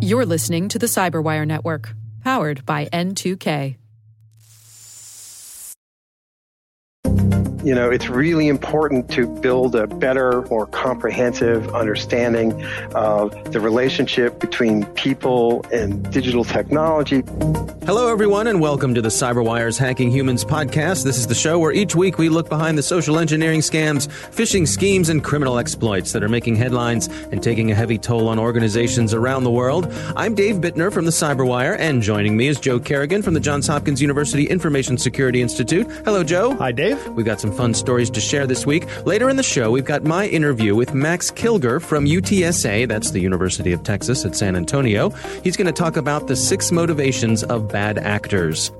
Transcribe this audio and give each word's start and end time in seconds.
You're 0.00 0.26
listening 0.26 0.68
to 0.68 0.78
the 0.78 0.86
Cyberwire 0.86 1.46
Network, 1.46 1.94
powered 2.22 2.66
by 2.66 2.86
N2K. 2.86 3.76
You 7.64 7.76
know, 7.76 7.90
it's 7.90 8.08
really 8.08 8.48
important 8.48 9.08
to 9.12 9.28
build 9.28 9.76
a 9.76 9.86
better, 9.86 10.42
more 10.50 10.66
comprehensive 10.66 11.72
understanding 11.72 12.60
of 12.96 13.52
the 13.52 13.60
relationship 13.60 14.40
between 14.40 14.84
people 14.94 15.64
and 15.72 16.10
digital 16.10 16.42
technology. 16.42 17.22
Hello, 17.84 18.12
everyone, 18.12 18.46
and 18.46 18.60
welcome 18.60 18.94
to 18.94 19.02
the 19.02 19.08
CyberWire's 19.08 19.76
Hacking 19.76 20.12
Humans 20.12 20.44
podcast. 20.44 21.02
This 21.02 21.18
is 21.18 21.26
the 21.26 21.34
show 21.34 21.58
where 21.58 21.72
each 21.72 21.96
week 21.96 22.16
we 22.16 22.28
look 22.28 22.48
behind 22.48 22.78
the 22.78 22.82
social 22.82 23.18
engineering 23.18 23.58
scams, 23.58 24.06
phishing 24.30 24.68
schemes, 24.68 25.08
and 25.08 25.24
criminal 25.24 25.58
exploits 25.58 26.12
that 26.12 26.22
are 26.22 26.28
making 26.28 26.54
headlines 26.54 27.08
and 27.32 27.42
taking 27.42 27.72
a 27.72 27.74
heavy 27.74 27.98
toll 27.98 28.28
on 28.28 28.38
organizations 28.38 29.12
around 29.12 29.42
the 29.42 29.50
world. 29.50 29.92
I'm 30.14 30.36
Dave 30.36 30.58
Bittner 30.58 30.92
from 30.92 31.06
the 31.06 31.10
CyberWire, 31.10 31.76
and 31.76 32.02
joining 32.02 32.36
me 32.36 32.46
is 32.46 32.60
Joe 32.60 32.78
Carrigan 32.78 33.20
from 33.20 33.34
the 33.34 33.40
Johns 33.40 33.66
Hopkins 33.66 34.00
University 34.00 34.44
Information 34.44 34.96
Security 34.96 35.42
Institute. 35.42 35.90
Hello, 36.04 36.22
Joe. 36.22 36.54
Hi, 36.54 36.70
Dave. 36.70 37.04
We've 37.08 37.26
got 37.26 37.40
some 37.40 37.50
fun 37.50 37.74
stories 37.74 38.10
to 38.10 38.20
share 38.20 38.46
this 38.46 38.64
week. 38.64 38.86
Later 39.04 39.28
in 39.28 39.34
the 39.34 39.42
show, 39.42 39.72
we've 39.72 39.84
got 39.84 40.04
my 40.04 40.28
interview 40.28 40.76
with 40.76 40.94
Max 40.94 41.32
Kilger 41.32 41.82
from 41.82 42.06
UTSA, 42.06 42.86
that's 42.86 43.10
the 43.10 43.20
University 43.20 43.72
of 43.72 43.82
Texas 43.82 44.24
at 44.24 44.36
San 44.36 44.54
Antonio. 44.54 45.10
He's 45.42 45.56
going 45.56 45.66
to 45.66 45.72
talk 45.72 45.96
about 45.96 46.28
the 46.28 46.36
six 46.36 46.70
motivations 46.70 47.42
of 47.42 47.71
bad 47.72 47.98
actors. 47.98 48.70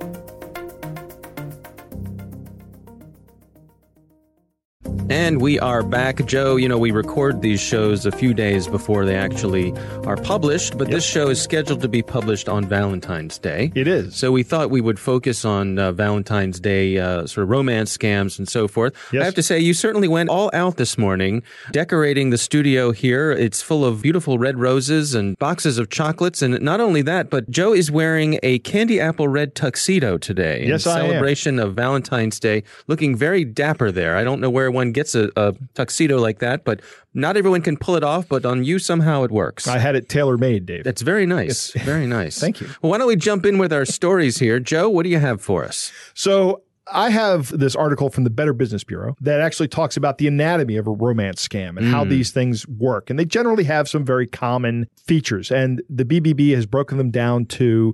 And 5.09 5.41
we 5.41 5.59
are 5.59 5.83
back. 5.83 6.25
Joe, 6.25 6.55
you 6.55 6.67
know, 6.69 6.77
we 6.77 6.91
record 6.91 7.41
these 7.41 7.59
shows 7.59 8.05
a 8.05 8.11
few 8.11 8.33
days 8.33 8.67
before 8.67 9.05
they 9.05 9.15
actually 9.15 9.71
are 10.05 10.15
published, 10.15 10.77
but 10.77 10.89
this 10.89 11.05
show 11.05 11.27
is 11.27 11.41
scheduled 11.41 11.81
to 11.81 11.87
be 11.89 12.01
published 12.01 12.47
on 12.47 12.65
Valentine's 12.65 13.37
Day. 13.37 13.71
It 13.75 13.87
is. 13.87 14.15
So 14.15 14.31
we 14.31 14.43
thought 14.43 14.69
we 14.71 14.79
would 14.81 14.97
focus 14.97 15.43
on 15.45 15.77
uh, 15.77 15.91
Valentine's 15.91 16.59
Day 16.59 16.97
uh, 16.97 17.27
sort 17.27 17.43
of 17.43 17.49
romance 17.49 17.95
scams 17.95 18.39
and 18.39 18.47
so 18.47 18.67
forth. 18.67 18.93
Yes. 19.11 19.21
I 19.21 19.25
have 19.25 19.35
to 19.35 19.43
say, 19.43 19.59
you 19.59 19.73
certainly 19.73 20.07
went 20.07 20.29
all 20.29 20.49
out 20.53 20.77
this 20.77 20.97
morning 20.97 21.43
decorating 21.71 22.29
the 22.29 22.37
studio 22.37 22.91
here. 22.91 23.31
It's 23.31 23.61
full 23.61 23.83
of 23.85 24.01
beautiful 24.01 24.39
red 24.39 24.57
roses 24.57 25.13
and 25.13 25.37
boxes 25.37 25.77
of 25.77 25.89
chocolates. 25.89 26.41
And 26.41 26.59
not 26.61 26.79
only 26.79 27.01
that, 27.03 27.29
but 27.29 27.49
Joe 27.51 27.73
is 27.73 27.91
wearing 27.91 28.39
a 28.41 28.59
candy 28.59 28.99
apple 29.01 29.27
red 29.27 29.53
tuxedo 29.53 30.17
today 30.17 30.65
Yes, 30.65 30.85
in 30.85 30.91
I 30.93 30.99
am. 31.01 31.07
celebration 31.09 31.59
of 31.59 31.75
Valentine's 31.75 32.39
Day, 32.39 32.63
looking 32.87 33.15
very 33.15 33.43
dapper 33.43 33.91
there. 33.91 34.15
I 34.15 34.23
don't 34.23 34.39
know 34.39 34.49
where 34.49 34.71
one 34.71 34.92
gets 34.93 35.15
a, 35.15 35.29
a 35.35 35.53
tuxedo 35.73 36.19
like 36.19 36.39
that, 36.39 36.63
but 36.63 36.81
not 37.13 37.37
everyone 37.37 37.61
can 37.61 37.77
pull 37.77 37.95
it 37.95 38.03
off, 38.03 38.27
but 38.27 38.45
on 38.45 38.63
you 38.63 38.79
somehow 38.79 39.23
it 39.23 39.31
works. 39.31 39.67
I 39.67 39.77
had 39.77 39.95
it 39.95 40.09
tailor 40.09 40.37
made, 40.37 40.65
Dave. 40.65 40.83
That's 40.83 41.01
very 41.01 41.25
nice. 41.25 41.71
Very 41.71 42.07
nice. 42.07 42.39
Thank 42.43 42.61
you. 42.61 42.67
Well, 42.81 42.91
why 42.91 42.97
don't 42.97 43.07
we 43.07 43.15
jump 43.15 43.45
in 43.45 43.57
with 43.57 43.73
our 43.73 43.85
stories 43.85 44.39
here? 44.39 44.59
Joe, 44.59 44.89
what 44.89 45.03
do 45.03 45.09
you 45.09 45.19
have 45.19 45.41
for 45.41 45.63
us? 45.65 45.91
So 46.13 46.63
I 46.91 47.09
have 47.09 47.57
this 47.57 47.75
article 47.75 48.09
from 48.09 48.23
the 48.23 48.29
Better 48.29 48.53
Business 48.53 48.83
Bureau 48.83 49.15
that 49.21 49.39
actually 49.39 49.69
talks 49.69 49.95
about 49.95 50.17
the 50.17 50.27
anatomy 50.27 50.75
of 50.77 50.87
a 50.87 50.91
romance 50.91 51.45
scam 51.47 51.77
and 51.77 51.87
how 51.87 52.03
mm. 52.03 52.09
these 52.09 52.31
things 52.31 52.67
work. 52.67 53.09
And 53.09 53.17
they 53.17 53.25
generally 53.25 53.63
have 53.63 53.87
some 53.87 54.03
very 54.03 54.27
common 54.27 54.87
features. 55.05 55.51
And 55.51 55.81
the 55.89 56.05
BBB 56.05 56.53
has 56.55 56.65
broken 56.65 56.97
them 56.97 57.11
down 57.11 57.45
to 57.45 57.93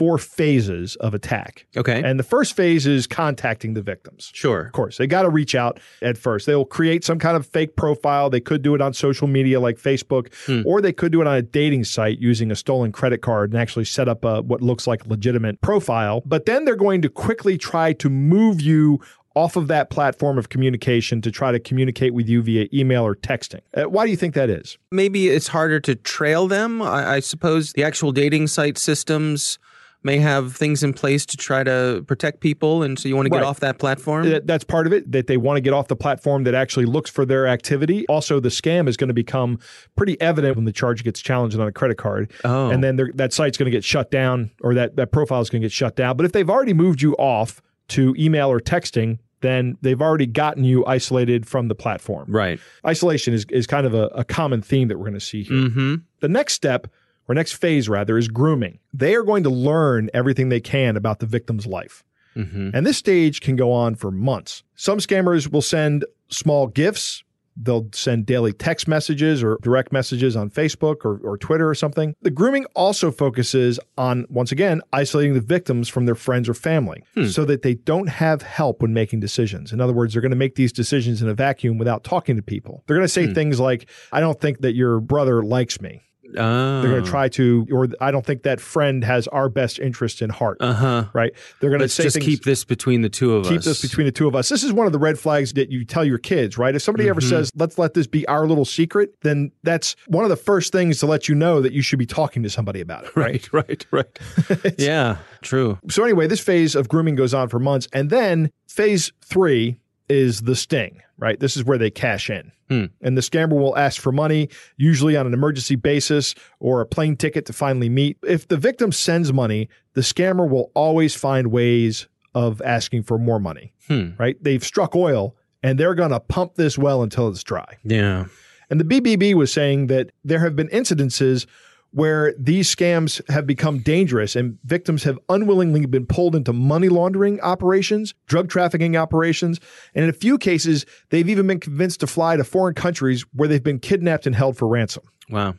four 0.00 0.16
phases 0.16 0.96
of 0.96 1.12
attack. 1.12 1.66
Okay. 1.76 2.00
And 2.02 2.18
the 2.18 2.24
first 2.24 2.56
phase 2.56 2.86
is 2.86 3.06
contacting 3.06 3.74
the 3.74 3.82
victims. 3.82 4.30
Sure. 4.32 4.62
Of 4.64 4.72
course, 4.72 4.96
they 4.96 5.06
got 5.06 5.22
to 5.22 5.28
reach 5.28 5.54
out 5.54 5.78
at 6.00 6.16
first. 6.16 6.46
They 6.46 6.54
will 6.54 6.64
create 6.64 7.04
some 7.04 7.18
kind 7.18 7.36
of 7.36 7.46
fake 7.46 7.76
profile. 7.76 8.30
They 8.30 8.40
could 8.40 8.62
do 8.62 8.74
it 8.74 8.80
on 8.80 8.94
social 8.94 9.26
media 9.26 9.60
like 9.60 9.76
Facebook, 9.76 10.32
hmm. 10.46 10.62
or 10.64 10.80
they 10.80 10.94
could 10.94 11.12
do 11.12 11.20
it 11.20 11.26
on 11.26 11.36
a 11.36 11.42
dating 11.42 11.84
site 11.84 12.18
using 12.18 12.50
a 12.50 12.56
stolen 12.56 12.92
credit 12.92 13.20
card 13.20 13.52
and 13.52 13.60
actually 13.60 13.84
set 13.84 14.08
up 14.08 14.24
a, 14.24 14.40
what 14.40 14.62
looks 14.62 14.86
like 14.86 15.04
a 15.04 15.08
legitimate 15.08 15.60
profile. 15.60 16.22
But 16.24 16.46
then 16.46 16.64
they're 16.64 16.76
going 16.76 17.02
to 17.02 17.10
quickly 17.10 17.58
try 17.58 17.92
to 17.92 18.08
move 18.30 18.60
you 18.60 19.00
off 19.36 19.54
of 19.56 19.68
that 19.68 19.90
platform 19.90 20.38
of 20.38 20.48
communication 20.48 21.20
to 21.22 21.30
try 21.30 21.52
to 21.52 21.60
communicate 21.60 22.12
with 22.14 22.28
you 22.28 22.42
via 22.42 22.66
email 22.74 23.04
or 23.06 23.14
texting. 23.14 23.60
Uh, 23.76 23.84
why 23.84 24.04
do 24.04 24.10
you 24.10 24.16
think 24.16 24.34
that 24.34 24.50
is? 24.50 24.76
Maybe 24.90 25.28
it's 25.28 25.46
harder 25.48 25.78
to 25.80 25.94
trail 25.94 26.48
them. 26.48 26.82
I, 26.82 27.14
I 27.16 27.20
suppose 27.20 27.72
the 27.72 27.84
actual 27.84 28.10
dating 28.10 28.48
site 28.48 28.76
systems 28.76 29.58
may 30.02 30.16
have 30.18 30.56
things 30.56 30.82
in 30.82 30.94
place 30.94 31.26
to 31.26 31.36
try 31.36 31.62
to 31.62 32.02
protect 32.08 32.40
people, 32.40 32.82
and 32.82 32.98
so 32.98 33.06
you 33.06 33.14
want 33.14 33.26
to 33.26 33.30
get 33.30 33.42
Right. 33.42 33.46
off 33.46 33.60
that 33.60 33.78
platform. 33.78 34.26
That's 34.44 34.64
part 34.64 34.86
of 34.86 34.94
it, 34.94 35.12
that 35.12 35.26
they 35.26 35.36
want 35.36 35.58
to 35.58 35.60
get 35.60 35.74
off 35.74 35.88
the 35.88 35.94
platform 35.96 36.44
that 36.44 36.54
actually 36.54 36.86
looks 36.86 37.10
for 37.10 37.26
their 37.26 37.46
activity. 37.46 38.06
Also, 38.08 38.40
the 38.40 38.48
scam 38.48 38.88
is 38.88 38.96
going 38.96 39.08
to 39.08 39.14
become 39.14 39.58
pretty 39.96 40.18
evident 40.20 40.56
when 40.56 40.64
the 40.64 40.72
charge 40.72 41.04
gets 41.04 41.20
challenged 41.20 41.58
on 41.58 41.68
a 41.68 41.72
credit 41.72 41.98
card. 41.98 42.32
Oh. 42.44 42.70
And 42.70 42.82
then 42.82 42.98
that 43.14 43.32
site's 43.34 43.58
going 43.58 43.66
to 43.66 43.70
get 43.70 43.84
shut 43.84 44.10
down 44.10 44.50
or 44.62 44.72
that, 44.74 44.96
that 44.96 45.12
profile 45.12 45.42
is 45.42 45.50
going 45.50 45.60
to 45.60 45.66
get 45.66 45.72
shut 45.72 45.96
down. 45.96 46.16
But 46.16 46.24
if 46.26 46.32
they've 46.32 46.48
already 46.50 46.72
moved 46.72 47.02
you 47.02 47.12
off 47.16 47.60
to 47.90 48.14
email 48.18 48.50
or 48.50 48.60
texting, 48.60 49.18
then 49.40 49.76
they've 49.80 50.00
already 50.00 50.26
gotten 50.26 50.64
you 50.64 50.84
isolated 50.86 51.46
from 51.46 51.68
the 51.68 51.74
platform. 51.74 52.26
right. 52.28 52.60
Isolation 52.86 53.34
is, 53.34 53.46
is 53.50 53.66
kind 53.66 53.86
of 53.86 53.94
a, 53.94 54.06
a 54.08 54.24
common 54.24 54.62
theme 54.62 54.88
that 54.88 54.98
we're 54.98 55.04
going 55.04 55.14
to 55.14 55.20
see 55.20 55.42
here. 55.42 55.56
Mm-hmm. 55.56 55.94
The 56.20 56.28
next 56.28 56.54
step, 56.54 56.88
or 57.28 57.34
next 57.34 57.52
phase 57.52 57.88
rather, 57.88 58.18
is 58.18 58.28
grooming. 58.28 58.78
They 58.92 59.14
are 59.14 59.22
going 59.22 59.44
to 59.44 59.50
learn 59.50 60.10
everything 60.12 60.48
they 60.48 60.60
can 60.60 60.96
about 60.96 61.20
the 61.20 61.26
victim's 61.26 61.66
life. 61.66 62.04
Mm-hmm. 62.36 62.70
And 62.74 62.86
this 62.86 62.98
stage 62.98 63.40
can 63.40 63.56
go 63.56 63.72
on 63.72 63.94
for 63.94 64.10
months. 64.10 64.62
Some 64.76 64.98
scammers 64.98 65.50
will 65.50 65.62
send 65.62 66.04
small 66.28 66.66
gifts. 66.66 67.24
They'll 67.62 67.88
send 67.92 68.26
daily 68.26 68.52
text 68.52 68.88
messages 68.88 69.42
or 69.42 69.58
direct 69.62 69.92
messages 69.92 70.36
on 70.36 70.50
Facebook 70.50 71.04
or, 71.04 71.18
or 71.18 71.36
Twitter 71.36 71.68
or 71.68 71.74
something. 71.74 72.14
The 72.22 72.30
grooming 72.30 72.66
also 72.74 73.10
focuses 73.10 73.78
on, 73.98 74.26
once 74.28 74.52
again, 74.52 74.80
isolating 74.92 75.34
the 75.34 75.40
victims 75.40 75.88
from 75.88 76.06
their 76.06 76.14
friends 76.14 76.48
or 76.48 76.54
family 76.54 77.02
hmm. 77.14 77.26
so 77.26 77.44
that 77.44 77.62
they 77.62 77.74
don't 77.74 78.08
have 78.08 78.42
help 78.42 78.82
when 78.82 78.94
making 78.94 79.20
decisions. 79.20 79.72
In 79.72 79.80
other 79.80 79.92
words, 79.92 80.12
they're 80.12 80.22
going 80.22 80.30
to 80.30 80.36
make 80.36 80.54
these 80.54 80.72
decisions 80.72 81.22
in 81.22 81.28
a 81.28 81.34
vacuum 81.34 81.78
without 81.78 82.04
talking 82.04 82.36
to 82.36 82.42
people. 82.42 82.84
They're 82.86 82.96
going 82.96 83.04
to 83.04 83.08
say 83.08 83.26
hmm. 83.26 83.34
things 83.34 83.60
like, 83.60 83.88
I 84.12 84.20
don't 84.20 84.40
think 84.40 84.60
that 84.60 84.74
your 84.74 85.00
brother 85.00 85.42
likes 85.42 85.80
me. 85.80 86.02
Oh. 86.36 86.82
They're 86.82 86.90
going 86.90 87.04
to 87.04 87.10
try 87.10 87.28
to, 87.30 87.66
or 87.70 87.88
I 88.00 88.10
don't 88.10 88.24
think 88.24 88.42
that 88.44 88.60
friend 88.60 89.04
has 89.04 89.28
our 89.28 89.48
best 89.48 89.78
interest 89.78 90.22
in 90.22 90.30
heart. 90.30 90.58
Uh 90.60 90.72
huh. 90.72 91.04
Right? 91.12 91.32
They're 91.60 91.70
going 91.70 91.80
to 91.80 91.84
Let's 91.84 91.94
say 91.94 92.04
just 92.04 92.14
things, 92.14 92.26
keep 92.26 92.44
this 92.44 92.64
between 92.64 93.02
the 93.02 93.08
two 93.08 93.34
of 93.34 93.44
keep 93.44 93.58
us. 93.58 93.64
Keep 93.64 93.70
this 93.70 93.82
between 93.82 94.06
the 94.06 94.12
two 94.12 94.28
of 94.28 94.34
us. 94.34 94.48
This 94.48 94.62
is 94.62 94.72
one 94.72 94.86
of 94.86 94.92
the 94.92 94.98
red 94.98 95.18
flags 95.18 95.52
that 95.54 95.70
you 95.70 95.84
tell 95.84 96.04
your 96.04 96.18
kids, 96.18 96.58
right? 96.58 96.74
If 96.74 96.82
somebody 96.82 97.08
ever 97.08 97.20
says, 97.20 97.50
let's 97.54 97.78
let 97.78 97.94
this 97.94 98.06
be 98.06 98.26
our 98.28 98.46
little 98.46 98.64
secret, 98.64 99.14
then 99.22 99.52
that's 99.62 99.96
one 100.06 100.24
of 100.24 100.30
the 100.30 100.36
first 100.36 100.72
things 100.72 100.98
to 101.00 101.06
let 101.06 101.28
you 101.28 101.34
know 101.34 101.60
that 101.60 101.72
you 101.72 101.82
should 101.82 101.98
be 101.98 102.06
talking 102.06 102.42
to 102.42 102.50
somebody 102.50 102.80
about 102.80 103.04
it, 103.04 103.16
right? 103.16 103.30
Right. 103.52 103.86
Right. 103.90 104.18
Right. 104.48 104.74
yeah. 104.78 105.18
True. 105.42 105.78
so, 105.88 106.02
anyway, 106.02 106.26
this 106.26 106.40
phase 106.40 106.74
of 106.74 106.88
grooming 106.88 107.14
goes 107.14 107.34
on 107.34 107.48
for 107.48 107.58
months. 107.58 107.88
And 107.92 108.10
then 108.10 108.50
phase 108.68 109.12
three 109.24 109.76
is 110.10 110.42
the 110.42 110.56
sting, 110.56 111.00
right? 111.18 111.38
This 111.38 111.56
is 111.56 111.64
where 111.64 111.78
they 111.78 111.90
cash 111.90 112.28
in. 112.28 112.50
Hmm. 112.68 112.86
And 113.00 113.16
the 113.16 113.22
scammer 113.22 113.58
will 113.58 113.78
ask 113.78 114.00
for 114.00 114.12
money, 114.12 114.48
usually 114.76 115.16
on 115.16 115.26
an 115.26 115.32
emergency 115.32 115.76
basis 115.76 116.34
or 116.58 116.80
a 116.80 116.86
plane 116.86 117.16
ticket 117.16 117.46
to 117.46 117.52
finally 117.52 117.88
meet. 117.88 118.18
If 118.24 118.48
the 118.48 118.56
victim 118.56 118.92
sends 118.92 119.32
money, 119.32 119.68
the 119.94 120.00
scammer 120.00 120.48
will 120.48 120.72
always 120.74 121.14
find 121.14 121.52
ways 121.52 122.08
of 122.34 122.60
asking 122.62 123.04
for 123.04 123.18
more 123.18 123.38
money, 123.38 123.72
hmm. 123.86 124.10
right? 124.18 124.36
They've 124.42 124.64
struck 124.64 124.94
oil 124.94 125.36
and 125.62 125.78
they're 125.78 125.94
going 125.94 126.10
to 126.10 126.20
pump 126.20 126.56
this 126.56 126.76
well 126.76 127.02
until 127.02 127.28
it's 127.28 127.42
dry. 127.42 127.76
Yeah. 127.84 128.26
And 128.68 128.80
the 128.80 129.00
BBB 129.00 129.34
was 129.34 129.52
saying 129.52 129.88
that 129.88 130.10
there 130.24 130.40
have 130.40 130.56
been 130.56 130.68
incidences 130.68 131.46
where 131.92 132.32
these 132.38 132.72
scams 132.74 133.20
have 133.30 133.46
become 133.46 133.78
dangerous 133.80 134.36
and 134.36 134.58
victims 134.64 135.02
have 135.02 135.18
unwillingly 135.28 135.86
been 135.86 136.06
pulled 136.06 136.36
into 136.36 136.52
money 136.52 136.88
laundering 136.88 137.40
operations, 137.40 138.14
drug 138.26 138.48
trafficking 138.48 138.96
operations, 138.96 139.58
and 139.94 140.04
in 140.04 140.10
a 140.10 140.12
few 140.12 140.38
cases, 140.38 140.86
they've 141.10 141.28
even 141.28 141.46
been 141.48 141.58
convinced 141.60 142.00
to 142.00 142.06
fly 142.06 142.36
to 142.36 142.44
foreign 142.44 142.74
countries 142.74 143.24
where 143.34 143.48
they've 143.48 143.64
been 143.64 143.80
kidnapped 143.80 144.26
and 144.26 144.36
held 144.36 144.56
for 144.56 144.68
ransom, 144.68 145.02
Wow. 145.30 145.54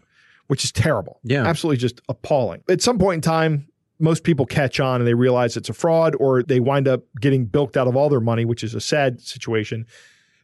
which 0.48 0.64
is 0.64 0.72
terrible. 0.72 1.20
Yeah. 1.24 1.46
Absolutely 1.46 1.78
just 1.78 2.00
appalling. 2.08 2.64
At 2.70 2.82
some 2.82 2.98
point 2.98 3.16
in 3.16 3.22
time, 3.22 3.68
most 4.00 4.24
people 4.24 4.46
catch 4.46 4.80
on 4.80 5.02
and 5.02 5.08
they 5.08 5.14
realize 5.14 5.58
it's 5.58 5.70
a 5.70 5.74
fraud 5.74 6.16
or 6.20 6.44
they 6.44 6.60
wind 6.60 6.88
up 6.88 7.04
getting 7.20 7.46
bilked 7.46 7.76
out 7.78 7.88
of 7.88 7.96
all 7.96 8.10
their 8.10 8.20
money, 8.22 8.46
which 8.46 8.64
is 8.64 8.74
a 8.74 8.82
sad 8.82 9.20
situation. 9.22 9.86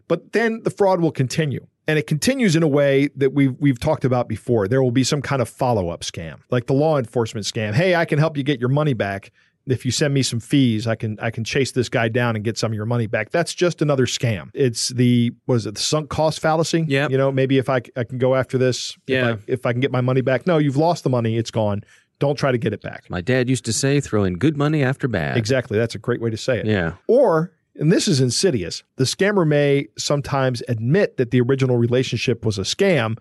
But 0.08 0.32
then 0.34 0.62
the 0.64 0.70
fraud 0.70 1.02
will 1.02 1.12
continue. 1.12 1.68
And 1.90 1.98
it 1.98 2.06
continues 2.08 2.56
in 2.56 2.64
a 2.64 2.68
way 2.68 3.10
that 3.16 3.34
we've 3.34 3.56
we've 3.60 3.80
talked 3.80 4.04
about 4.04 4.28
before. 4.28 4.68
There 4.68 4.84
will 4.84 4.92
be 4.92 5.06
some 5.06 5.22
kind 5.22 5.42
of 5.42 5.48
follow-up 5.48 6.02
scam, 6.02 6.40
like 6.50 6.68
the 6.68 6.74
law 6.74 6.98
enforcement 6.98 7.46
scam. 7.46 7.74
Hey, 7.74 7.96
I 7.96 8.04
can 8.06 8.20
help 8.20 8.36
you 8.36 8.44
get 8.44 8.60
your 8.60 8.70
money 8.70 8.94
back. 8.94 9.32
If 9.68 9.84
you 9.86 9.92
send 9.92 10.14
me 10.14 10.22
some 10.22 10.40
fees, 10.42 10.86
I 10.88 10.96
can 10.96 11.18
I 11.22 11.30
can 11.32 11.44
chase 11.46 11.72
this 11.72 11.88
guy 11.90 12.08
down 12.10 12.36
and 12.36 12.44
get 12.44 12.58
some 12.58 12.72
of 12.72 12.76
your 12.76 12.86
money 12.86 13.08
back. 13.08 13.32
That's 13.32 13.54
just 13.54 13.82
another 13.82 14.06
scam. 14.06 14.50
It's 14.54 14.90
the 14.90 15.32
was 15.46 15.66
it 15.66 15.76
the 15.76 15.82
sunk 15.82 16.10
cost 16.10 16.40
fallacy? 16.42 16.86
Yeah. 16.90 17.08
You 17.10 17.18
know, 17.18 17.32
maybe 17.32 17.58
if 17.58 17.70
I 17.70 17.82
I 17.96 18.04
can 18.04 18.18
go 18.18 18.36
after 18.36 18.58
this, 18.58 18.98
Yeah. 19.08 19.32
if 19.32 19.40
I, 19.40 19.52
if 19.52 19.66
I 19.66 19.72
can 19.72 19.80
get 19.82 19.92
my 19.92 20.02
money 20.02 20.22
back. 20.22 20.46
No, 20.48 20.58
you've 20.58 20.78
lost 20.78 21.04
the 21.06 21.10
money. 21.10 21.38
It's 21.38 21.52
gone. 21.52 21.84
Don't 22.20 22.36
try 22.38 22.52
to 22.52 22.58
get 22.58 22.74
it 22.74 22.82
back. 22.82 23.10
My 23.10 23.22
dad 23.22 23.48
used 23.48 23.64
to 23.66 23.72
say, 23.74 24.00
throw 24.00 24.24
in 24.24 24.38
good 24.40 24.58
money 24.58 24.84
after 24.84 25.08
bad. 25.08 25.38
Exactly. 25.38 25.78
That's 25.78 25.96
a 25.96 26.00
great 26.00 26.20
way 26.20 26.32
to 26.32 26.38
say 26.38 26.58
it. 26.60 26.66
Yeah. 26.66 26.94
Or, 27.08 27.52
and 27.78 27.92
this 27.92 28.08
is 28.08 28.20
insidious, 28.20 28.84
the 28.96 29.04
scammer 29.04 29.48
may 29.48 29.88
sometimes 29.98 30.64
admit 30.68 31.18
that 31.18 31.32
the 31.32 31.42
original 31.42 31.78
relationship 31.78 32.46
was 32.46 32.58
a 32.58 32.64
scam, 32.64 33.18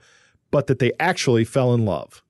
but 0.51 0.67
that 0.67 0.79
they 0.79 0.93
actually 0.99 1.45
fell 1.45 1.75
in 1.75 1.85
love. 1.85 2.23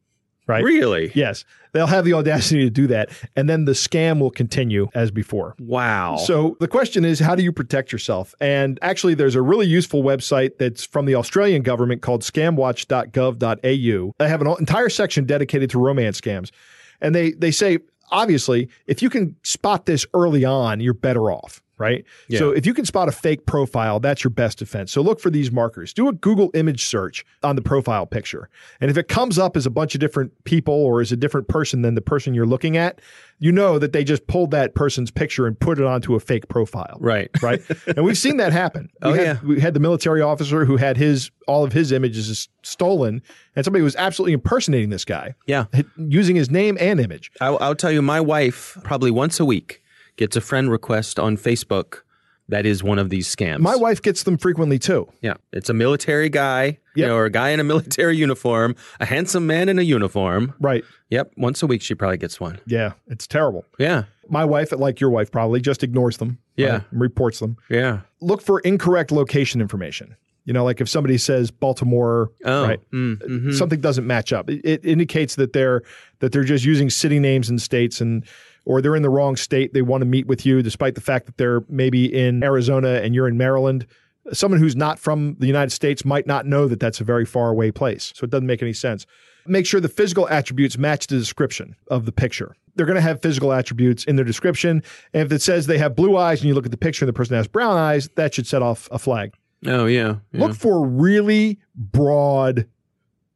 Right? 0.48 0.62
Really? 0.62 1.10
Yes. 1.12 1.44
They'll 1.72 1.88
have 1.88 2.04
the 2.04 2.12
audacity 2.12 2.62
to 2.64 2.70
do 2.70 2.86
that. 2.86 3.10
And 3.34 3.50
then 3.50 3.64
the 3.64 3.72
scam 3.72 4.20
will 4.20 4.30
continue 4.30 4.88
as 4.94 5.10
before. 5.10 5.56
Wow. 5.58 6.16
So 6.18 6.56
the 6.60 6.68
question 6.68 7.04
is, 7.04 7.18
how 7.18 7.34
do 7.34 7.42
you 7.42 7.50
protect 7.50 7.90
yourself? 7.90 8.32
And 8.40 8.78
actually, 8.80 9.14
there's 9.14 9.34
a 9.34 9.42
really 9.42 9.66
useful 9.66 10.04
website 10.04 10.58
that's 10.58 10.84
from 10.84 11.06
the 11.06 11.16
Australian 11.16 11.62
government 11.62 12.00
called 12.00 12.22
scamwatch.gov.au. 12.22 14.14
They 14.18 14.28
have 14.28 14.40
an 14.40 14.54
entire 14.60 14.88
section 14.88 15.24
dedicated 15.24 15.68
to 15.70 15.80
romance 15.80 16.20
scams. 16.20 16.52
And 17.00 17.12
they, 17.12 17.32
they 17.32 17.50
say, 17.50 17.80
obviously, 18.12 18.68
if 18.86 19.02
you 19.02 19.10
can 19.10 19.34
spot 19.42 19.86
this 19.86 20.06
early 20.14 20.44
on, 20.44 20.78
you're 20.78 20.94
better 20.94 21.32
off 21.32 21.60
right? 21.78 22.04
Yeah. 22.28 22.38
So 22.38 22.50
if 22.50 22.64
you 22.64 22.72
can 22.72 22.84
spot 22.84 23.08
a 23.08 23.12
fake 23.12 23.46
profile, 23.46 24.00
that's 24.00 24.24
your 24.24 24.30
best 24.30 24.58
defense. 24.58 24.92
So 24.92 25.02
look 25.02 25.20
for 25.20 25.30
these 25.30 25.52
markers. 25.52 25.92
Do 25.92 26.08
a 26.08 26.12
Google 26.12 26.50
image 26.54 26.84
search 26.84 27.24
on 27.42 27.56
the 27.56 27.62
profile 27.62 28.06
picture. 28.06 28.48
And 28.80 28.90
if 28.90 28.96
it 28.96 29.08
comes 29.08 29.38
up 29.38 29.56
as 29.56 29.66
a 29.66 29.70
bunch 29.70 29.94
of 29.94 30.00
different 30.00 30.32
people 30.44 30.74
or 30.74 31.00
as 31.00 31.12
a 31.12 31.16
different 31.16 31.48
person 31.48 31.82
than 31.82 31.94
the 31.94 32.00
person 32.00 32.34
you're 32.34 32.46
looking 32.46 32.76
at, 32.76 33.00
you 33.38 33.52
know 33.52 33.78
that 33.78 33.92
they 33.92 34.04
just 34.04 34.26
pulled 34.26 34.50
that 34.52 34.74
person's 34.74 35.10
picture 35.10 35.46
and 35.46 35.58
put 35.58 35.78
it 35.78 35.84
onto 35.84 36.14
a 36.14 36.20
fake 36.20 36.48
profile. 36.48 36.96
Right. 37.00 37.30
Right. 37.46 37.62
and 37.86 38.04
we've 38.04 38.18
seen 38.18 38.38
that 38.38 38.52
happen. 38.52 38.90
Oh, 39.02 39.12
we 39.12 39.18
had, 39.18 39.26
yeah. 39.26 39.38
We 39.44 39.60
had 39.60 39.74
the 39.74 39.78
military 39.78 40.20
officer 40.20 40.64
who 40.64 40.78
had 40.78 40.96
his 40.96 41.30
all 41.46 41.62
of 41.62 41.72
his 41.72 41.92
images 41.92 42.48
stolen 42.64 43.22
and 43.54 43.64
somebody 43.64 43.82
was 43.82 43.94
absolutely 43.94 44.32
impersonating 44.32 44.90
this 44.90 45.04
guy 45.04 45.34
yeah. 45.46 45.66
using 45.96 46.34
his 46.34 46.50
name 46.50 46.76
and 46.80 46.98
image. 46.98 47.30
I'll, 47.40 47.58
I'll 47.60 47.76
tell 47.76 47.92
you, 47.92 48.02
my 48.02 48.20
wife 48.20 48.76
probably 48.82 49.12
once 49.12 49.38
a 49.38 49.44
week 49.44 49.82
gets 50.16 50.36
a 50.36 50.40
friend 50.40 50.70
request 50.70 51.18
on 51.18 51.36
Facebook 51.36 52.00
that 52.48 52.64
is 52.64 52.80
one 52.82 52.98
of 53.00 53.10
these 53.10 53.34
scams. 53.34 53.58
My 53.58 53.74
wife 53.74 54.00
gets 54.00 54.22
them 54.22 54.38
frequently 54.38 54.78
too. 54.78 55.08
Yeah, 55.20 55.34
it's 55.52 55.68
a 55.68 55.74
military 55.74 56.28
guy, 56.28 56.78
you 56.94 57.04
know, 57.04 57.16
or 57.16 57.24
a 57.24 57.30
guy 57.30 57.48
in 57.50 57.58
a 57.58 57.64
military 57.64 58.16
uniform, 58.26 58.76
a 59.00 59.04
handsome 59.06 59.48
man 59.48 59.68
in 59.68 59.80
a 59.80 59.82
uniform. 59.82 60.54
Right. 60.60 60.84
Yep, 61.10 61.32
once 61.36 61.62
a 61.64 61.66
week 61.66 61.82
she 61.82 61.94
probably 61.96 62.18
gets 62.18 62.38
one. 62.38 62.60
Yeah. 62.66 62.92
It's 63.08 63.26
terrible. 63.26 63.64
Yeah, 63.78 64.04
My 64.28 64.44
wife, 64.44 64.70
like 64.72 65.00
your 65.00 65.10
wife, 65.10 65.30
probably 65.32 65.60
just 65.60 65.82
ignores 65.82 66.18
them. 66.18 66.38
Yeah. 66.56 66.82
reports 66.92 67.40
them. 67.40 67.56
yeah. 67.68 68.00
Look 68.20 68.42
for 68.42 68.60
incorrect 68.60 69.10
location 69.10 69.60
information. 69.60 70.16
You 70.44 70.52
know, 70.52 70.62
like 70.62 70.80
if 70.80 70.88
somebody 70.88 71.18
says 71.18 71.50
Baltimore, 71.50 72.30
Oh, 72.44 72.62
right, 72.68 72.80
mm, 72.92 73.16
mhm. 73.18 73.54
something 73.54 73.80
doesn't 73.80 74.06
match 74.06 74.32
up. 74.32 74.48
It, 74.48 74.60
it 74.64 74.84
indicates 74.84 75.34
that 75.34 75.52
they're 75.52 75.82
that 76.20 76.30
they're 76.30 76.44
just 76.44 76.64
using 76.64 76.88
city 76.90 77.18
names 77.18 77.50
and 77.50 77.60
states, 77.60 78.00
and 78.00 78.24
or 78.66 78.82
they're 78.82 78.96
in 78.96 79.02
the 79.02 79.08
wrong 79.08 79.36
state. 79.36 79.72
They 79.72 79.80
want 79.80 80.02
to 80.02 80.06
meet 80.06 80.26
with 80.26 80.44
you, 80.44 80.60
despite 80.60 80.94
the 80.96 81.00
fact 81.00 81.24
that 81.26 81.38
they're 81.38 81.62
maybe 81.68 82.04
in 82.12 82.42
Arizona 82.42 83.00
and 83.02 83.14
you're 83.14 83.28
in 83.28 83.38
Maryland. 83.38 83.86
Someone 84.32 84.60
who's 84.60 84.76
not 84.76 84.98
from 84.98 85.36
the 85.38 85.46
United 85.46 85.70
States 85.70 86.04
might 86.04 86.26
not 86.26 86.44
know 86.44 86.66
that 86.66 86.80
that's 86.80 87.00
a 87.00 87.04
very 87.04 87.24
far 87.24 87.48
away 87.48 87.70
place, 87.70 88.12
so 88.14 88.24
it 88.24 88.30
doesn't 88.30 88.46
make 88.46 88.60
any 88.60 88.72
sense. 88.72 89.06
Make 89.46 89.64
sure 89.64 89.80
the 89.80 89.88
physical 89.88 90.28
attributes 90.28 90.76
match 90.76 91.06
the 91.06 91.16
description 91.16 91.76
of 91.88 92.04
the 92.04 92.12
picture. 92.12 92.56
They're 92.74 92.86
going 92.86 92.96
to 92.96 93.02
have 93.02 93.22
physical 93.22 93.52
attributes 93.52 94.04
in 94.04 94.16
their 94.16 94.24
description, 94.24 94.82
and 95.14 95.22
if 95.24 95.32
it 95.32 95.40
says 95.40 95.66
they 95.66 95.78
have 95.78 95.94
blue 95.94 96.16
eyes 96.16 96.40
and 96.40 96.48
you 96.48 96.54
look 96.54 96.66
at 96.66 96.72
the 96.72 96.76
picture 96.76 97.04
and 97.04 97.08
the 97.08 97.12
person 97.12 97.36
has 97.36 97.46
brown 97.46 97.78
eyes, 97.78 98.10
that 98.16 98.34
should 98.34 98.48
set 98.48 98.62
off 98.62 98.88
a 98.90 98.98
flag. 98.98 99.32
Oh 99.64 99.86
yeah. 99.86 100.16
yeah. 100.32 100.40
Look 100.40 100.56
for 100.56 100.84
really 100.84 101.58
broad 101.76 102.66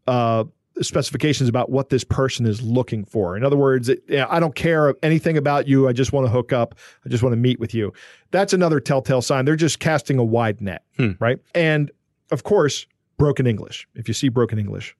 uh, 0.08 0.44
specifications 0.80 1.48
about 1.48 1.70
what 1.70 1.88
this 1.90 2.04
person 2.04 2.46
is 2.46 2.62
looking 2.62 3.04
for. 3.04 3.36
In 3.36 3.44
other 3.44 3.56
words, 3.56 3.88
it, 3.88 4.02
yeah, 4.08 4.26
I 4.28 4.40
don't 4.40 4.54
care 4.54 4.94
anything 5.02 5.36
about 5.36 5.68
you. 5.68 5.88
I 5.88 5.92
just 5.92 6.12
want 6.12 6.26
to 6.26 6.30
hook 6.30 6.52
up. 6.52 6.74
I 7.04 7.08
just 7.08 7.22
want 7.22 7.32
to 7.32 7.36
meet 7.38 7.60
with 7.60 7.74
you. 7.74 7.92
That's 8.30 8.52
another 8.52 8.80
telltale 8.80 9.22
sign. 9.22 9.44
They're 9.44 9.56
just 9.56 9.78
casting 9.80 10.18
a 10.18 10.24
wide 10.24 10.60
net, 10.60 10.82
Hmm. 10.96 11.12
right? 11.20 11.38
And 11.54 11.90
of 12.30 12.44
course, 12.44 12.86
broken 13.18 13.46
English. 13.46 13.86
If 13.94 14.08
you 14.08 14.14
see 14.14 14.28
broken 14.28 14.58
English, 14.58 14.96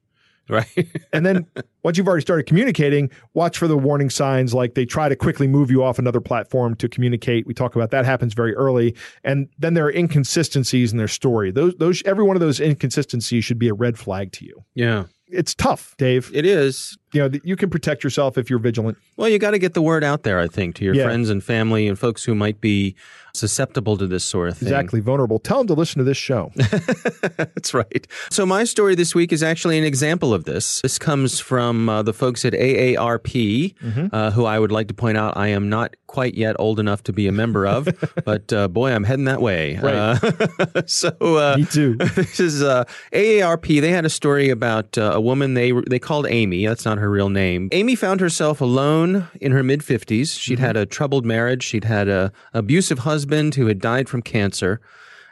right. 0.48 0.66
and 1.12 1.24
then 1.24 1.46
once 1.84 1.96
you've 1.96 2.08
already 2.08 2.22
started 2.22 2.44
communicating, 2.46 3.08
watch 3.34 3.56
for 3.56 3.68
the 3.68 3.78
warning 3.78 4.10
signs 4.10 4.52
like 4.52 4.74
they 4.74 4.84
try 4.84 5.08
to 5.08 5.14
quickly 5.16 5.46
move 5.46 5.70
you 5.70 5.82
off 5.82 5.98
another 5.98 6.20
platform 6.20 6.74
to 6.76 6.88
communicate. 6.88 7.46
We 7.46 7.54
talk 7.54 7.76
about 7.76 7.90
that 7.92 8.04
happens 8.04 8.34
very 8.34 8.54
early. 8.56 8.94
And 9.24 9.48
then 9.58 9.74
there 9.74 9.86
are 9.86 9.92
inconsistencies 9.92 10.90
in 10.92 10.98
their 10.98 11.08
story. 11.08 11.50
Those 11.52 11.74
those 11.76 12.02
every 12.04 12.24
one 12.24 12.36
of 12.36 12.40
those 12.40 12.58
inconsistencies 12.60 13.44
should 13.44 13.58
be 13.60 13.68
a 13.68 13.74
red 13.74 13.96
flag 13.98 14.32
to 14.32 14.44
you. 14.44 14.64
yeah, 14.74 15.04
It's 15.32 15.54
tough, 15.54 15.94
Dave. 15.98 16.30
it 16.34 16.44
is. 16.44 16.96
You 17.12 17.28
know, 17.28 17.38
you 17.42 17.56
can 17.56 17.70
protect 17.70 18.04
yourself 18.04 18.38
if 18.38 18.48
you're 18.48 18.58
vigilant. 18.60 18.96
Well, 19.16 19.28
you 19.28 19.38
got 19.38 19.50
to 19.50 19.58
get 19.58 19.74
the 19.74 19.82
word 19.82 20.04
out 20.04 20.22
there, 20.22 20.38
I 20.38 20.46
think, 20.46 20.76
to 20.76 20.84
your 20.84 20.94
Yeah. 20.94 21.04
friends 21.04 21.28
and 21.30 21.42
family 21.42 21.88
and 21.88 21.98
folks 21.98 22.24
who 22.24 22.34
might 22.34 22.60
be 22.60 22.94
susceptible 23.32 23.96
to 23.96 24.06
this 24.08 24.24
sort 24.24 24.48
of 24.48 24.58
thing. 24.58 24.68
Exactly, 24.68 25.00
vulnerable. 25.00 25.38
Tell 25.38 25.58
them 25.58 25.66
to 25.68 25.74
listen 25.74 25.98
to 25.98 26.04
this 26.04 26.16
show. 26.16 26.52
That's 27.36 27.74
right. 27.74 28.06
So, 28.30 28.44
my 28.46 28.64
story 28.64 28.94
this 28.94 29.14
week 29.14 29.32
is 29.32 29.42
actually 29.42 29.78
an 29.78 29.84
example 29.84 30.32
of 30.34 30.44
this. 30.44 30.80
This 30.82 30.98
comes 30.98 31.38
from 31.40 31.88
uh, 31.88 32.02
the 32.02 32.12
folks 32.12 32.44
at 32.44 32.52
AARP, 32.54 33.74
uh, 34.12 34.30
who 34.32 34.44
I 34.44 34.58
would 34.58 34.72
like 34.72 34.88
to 34.88 34.94
point 34.94 35.16
out 35.18 35.36
I 35.36 35.48
am 35.48 35.68
not 35.68 35.94
quite 36.06 36.34
yet 36.34 36.56
old 36.58 36.80
enough 36.80 37.04
to 37.04 37.12
be 37.12 37.28
a 37.28 37.32
member 37.32 37.66
of, 37.66 37.88
but 38.24 38.52
uh, 38.52 38.66
boy, 38.68 38.92
I'm 38.92 39.04
heading 39.04 39.26
that 39.26 39.40
way. 39.40 39.76
Right. 39.76 39.94
Uh, 39.94 40.82
so, 40.86 41.10
uh, 41.20 41.54
Me 41.56 41.64
too. 41.66 41.94
this 41.96 42.40
is 42.40 42.62
uh, 42.62 42.84
AARP. 43.12 43.80
They 43.80 43.90
had 43.92 44.04
a 44.04 44.10
story 44.10 44.50
about 44.50 44.98
uh, 44.98 45.12
a 45.14 45.20
woman 45.20 45.54
they 45.54 45.72
they 45.88 45.98
called 46.00 46.26
Amy. 46.28 46.66
That's 46.66 46.84
not 46.84 46.98
her 47.00 47.10
real 47.10 47.28
name. 47.28 47.68
Amy 47.72 47.96
found 47.96 48.20
herself 48.20 48.60
alone 48.60 49.28
in 49.40 49.52
her 49.52 49.62
mid 49.62 49.84
fifties. 49.84 50.34
She'd 50.34 50.58
had 50.58 50.76
a 50.76 50.86
troubled 50.86 51.26
marriage. 51.26 51.62
She'd 51.62 51.84
had 51.84 52.08
a 52.08 52.32
abusive 52.54 53.00
husband 53.00 53.56
who 53.56 53.66
had 53.66 53.80
died 53.80 54.08
from 54.08 54.22
cancer. 54.22 54.80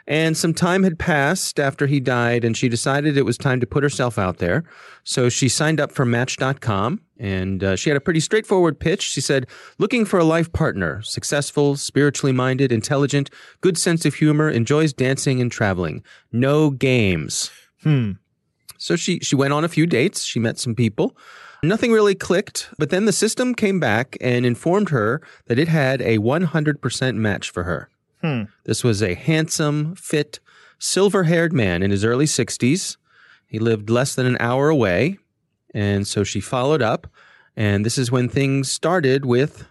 And 0.09 0.35
some 0.35 0.55
time 0.55 0.81
had 0.81 0.97
passed 0.97 1.59
after 1.59 1.85
he 1.85 1.99
died, 1.99 2.43
and 2.43 2.57
she 2.57 2.67
decided 2.67 3.15
it 3.15 3.25
was 3.25 3.37
time 3.37 3.59
to 3.59 3.67
put 3.67 3.83
herself 3.83 4.17
out 4.17 4.39
there. 4.39 4.63
So 5.03 5.29
she 5.29 5.47
signed 5.47 5.79
up 5.79 5.91
for 5.91 6.03
Match.com, 6.03 7.01
and 7.19 7.63
uh, 7.63 7.75
she 7.75 7.91
had 7.91 7.97
a 7.97 8.01
pretty 8.01 8.19
straightforward 8.19 8.79
pitch. 8.79 9.03
She 9.03 9.21
said, 9.21 9.45
Looking 9.77 10.05
for 10.05 10.17
a 10.17 10.23
life 10.23 10.51
partner, 10.51 11.03
successful, 11.03 11.75
spiritually 11.75 12.33
minded, 12.33 12.71
intelligent, 12.71 13.29
good 13.61 13.77
sense 13.77 14.03
of 14.03 14.15
humor, 14.15 14.49
enjoys 14.49 14.93
dancing 14.93 15.39
and 15.39 15.51
traveling. 15.51 16.03
No 16.31 16.71
games. 16.71 17.51
Hmm. 17.83 18.13
So 18.79 18.95
she, 18.95 19.19
she 19.19 19.35
went 19.35 19.53
on 19.53 19.63
a 19.63 19.69
few 19.69 19.85
dates. 19.85 20.23
She 20.23 20.39
met 20.39 20.57
some 20.57 20.73
people. 20.73 21.15
Nothing 21.61 21.91
really 21.91 22.15
clicked, 22.15 22.69
but 22.77 22.89
then 22.89 23.05
the 23.05 23.11
system 23.11 23.53
came 23.53 23.79
back 23.79 24.17
and 24.21 24.45
informed 24.45 24.89
her 24.89 25.21
that 25.47 25.59
it 25.59 25.67
had 25.67 26.01
a 26.01 26.17
100% 26.17 27.15
match 27.15 27.49
for 27.49 27.63
her. 27.63 27.89
Hmm. 28.21 28.43
This 28.63 28.83
was 28.83 29.03
a 29.03 29.13
handsome, 29.13 29.95
fit, 29.95 30.39
silver 30.77 31.23
haired 31.23 31.51
man 31.51 31.83
in 31.83 31.91
his 31.91 32.05
early 32.05 32.25
60s. 32.25 32.97
He 33.45 33.59
lived 33.59 33.89
less 33.89 34.15
than 34.15 34.25
an 34.25 34.37
hour 34.39 34.69
away. 34.69 35.17
And 35.73 36.07
so 36.07 36.23
she 36.23 36.39
followed 36.39 36.81
up. 36.81 37.07
And 37.57 37.85
this 37.85 37.97
is 37.97 38.11
when 38.11 38.29
things 38.29 38.71
started 38.71 39.25
with 39.25 39.65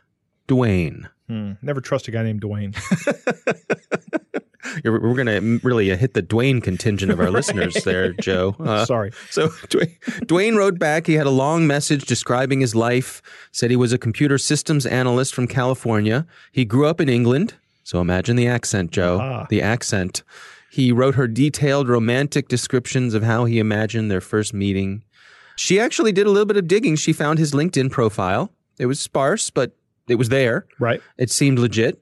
Dwayne. 0.47 1.09
Hmm. 1.27 1.53
Never 1.63 1.81
trust 1.81 2.09
a 2.09 2.11
guy 2.11 2.23
named 2.23 2.43
Dwayne. 2.43 2.75
You're- 4.85 4.99
We're 5.01 5.15
going 5.15 5.27
to 5.27 5.61
really 5.67 5.95
hit 5.97 6.15
the 6.15 6.23
Dwayne 6.23 6.63
contingent 6.63 7.11
of 7.13 7.21
our 7.21 7.31
listeners 7.39 7.75
there, 7.85 8.13
Joe. 8.15 8.55
Uh, 8.69 8.85
Sorry. 8.85 9.13
So 9.31 9.49
Dwayne, 9.69 9.97
Dwayne 10.27 10.57
wrote 10.57 10.79
back. 10.79 11.07
He 11.07 11.15
had 11.15 11.27
a 11.27 11.31
long 11.31 11.67
message 11.67 12.05
describing 12.05 12.61
his 12.61 12.75
life. 12.75 13.23
Said 13.53 13.71
he 13.71 13.77
was 13.77 13.93
a 13.93 13.99
computer 13.99 14.37
systems 14.39 14.85
analyst 14.87 15.35
from 15.35 15.47
California. 15.47 16.27
He 16.53 16.65
grew 16.65 16.87
up 16.87 17.01
in 17.01 17.09
England. 17.09 17.55
So 17.85 18.01
imagine 18.01 18.37
the 18.37 18.47
accent, 18.47 18.91
Joe. 18.91 19.19
Ah. 19.21 19.47
The 19.49 19.63
accent. 19.63 20.23
He 20.71 20.93
wrote 20.93 21.15
her 21.15 21.27
detailed 21.27 21.89
romantic 21.89 22.49
descriptions 22.49 23.15
of 23.15 23.23
how 23.23 23.47
he 23.47 23.59
imagined 23.59 24.11
their 24.11 24.21
first 24.21 24.53
meeting. 24.53 25.03
She 25.57 25.81
actually 25.81 26.13
did 26.13 26.27
a 26.27 26.31
little 26.31 26.47
bit 26.47 26.57
of 26.59 26.69
digging. 26.69 26.97
She 26.97 27.13
found 27.13 27.39
his 27.39 27.53
LinkedIn 27.53 27.91
profile. 27.91 28.53
It 28.79 28.87
was 28.87 29.01
sparse, 29.01 29.49
but 29.51 29.73
it 30.07 30.17
was 30.17 30.29
there. 30.29 30.67
Right. 30.79 31.01
It 31.17 31.31
seemed 31.31 31.59
legit. 31.59 31.99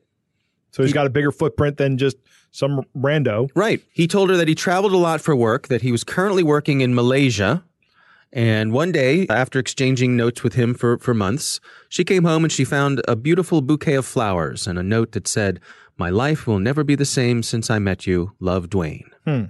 So 0.72 0.82
he's 0.82 0.92
got 0.92 1.06
a 1.06 1.10
bigger 1.10 1.32
footprint 1.32 1.78
than 1.78 1.96
just 1.96 2.16
some 2.56 2.82
rando. 2.96 3.50
Right. 3.54 3.82
He 3.92 4.08
told 4.08 4.30
her 4.30 4.36
that 4.36 4.48
he 4.48 4.54
traveled 4.54 4.92
a 4.92 4.96
lot 4.96 5.20
for 5.20 5.36
work, 5.36 5.68
that 5.68 5.82
he 5.82 5.92
was 5.92 6.04
currently 6.04 6.42
working 6.42 6.80
in 6.80 6.94
Malaysia. 6.94 7.62
And 8.32 8.72
one 8.72 8.92
day, 8.92 9.26
after 9.28 9.58
exchanging 9.58 10.16
notes 10.16 10.42
with 10.42 10.54
him 10.54 10.74
for, 10.74 10.98
for 10.98 11.14
months, 11.14 11.60
she 11.88 12.02
came 12.02 12.24
home 12.24 12.44
and 12.44 12.52
she 12.52 12.64
found 12.64 13.02
a 13.06 13.14
beautiful 13.14 13.60
bouquet 13.60 13.94
of 13.94 14.06
flowers 14.06 14.66
and 14.66 14.78
a 14.78 14.82
note 14.82 15.12
that 15.12 15.28
said, 15.28 15.60
My 15.96 16.10
life 16.10 16.46
will 16.46 16.58
never 16.58 16.82
be 16.82 16.94
the 16.94 17.04
same 17.04 17.42
since 17.42 17.70
I 17.70 17.78
met 17.78 18.06
you. 18.06 18.32
Love, 18.40 18.68
Dwayne. 18.68 19.04
Hmm. 19.24 19.44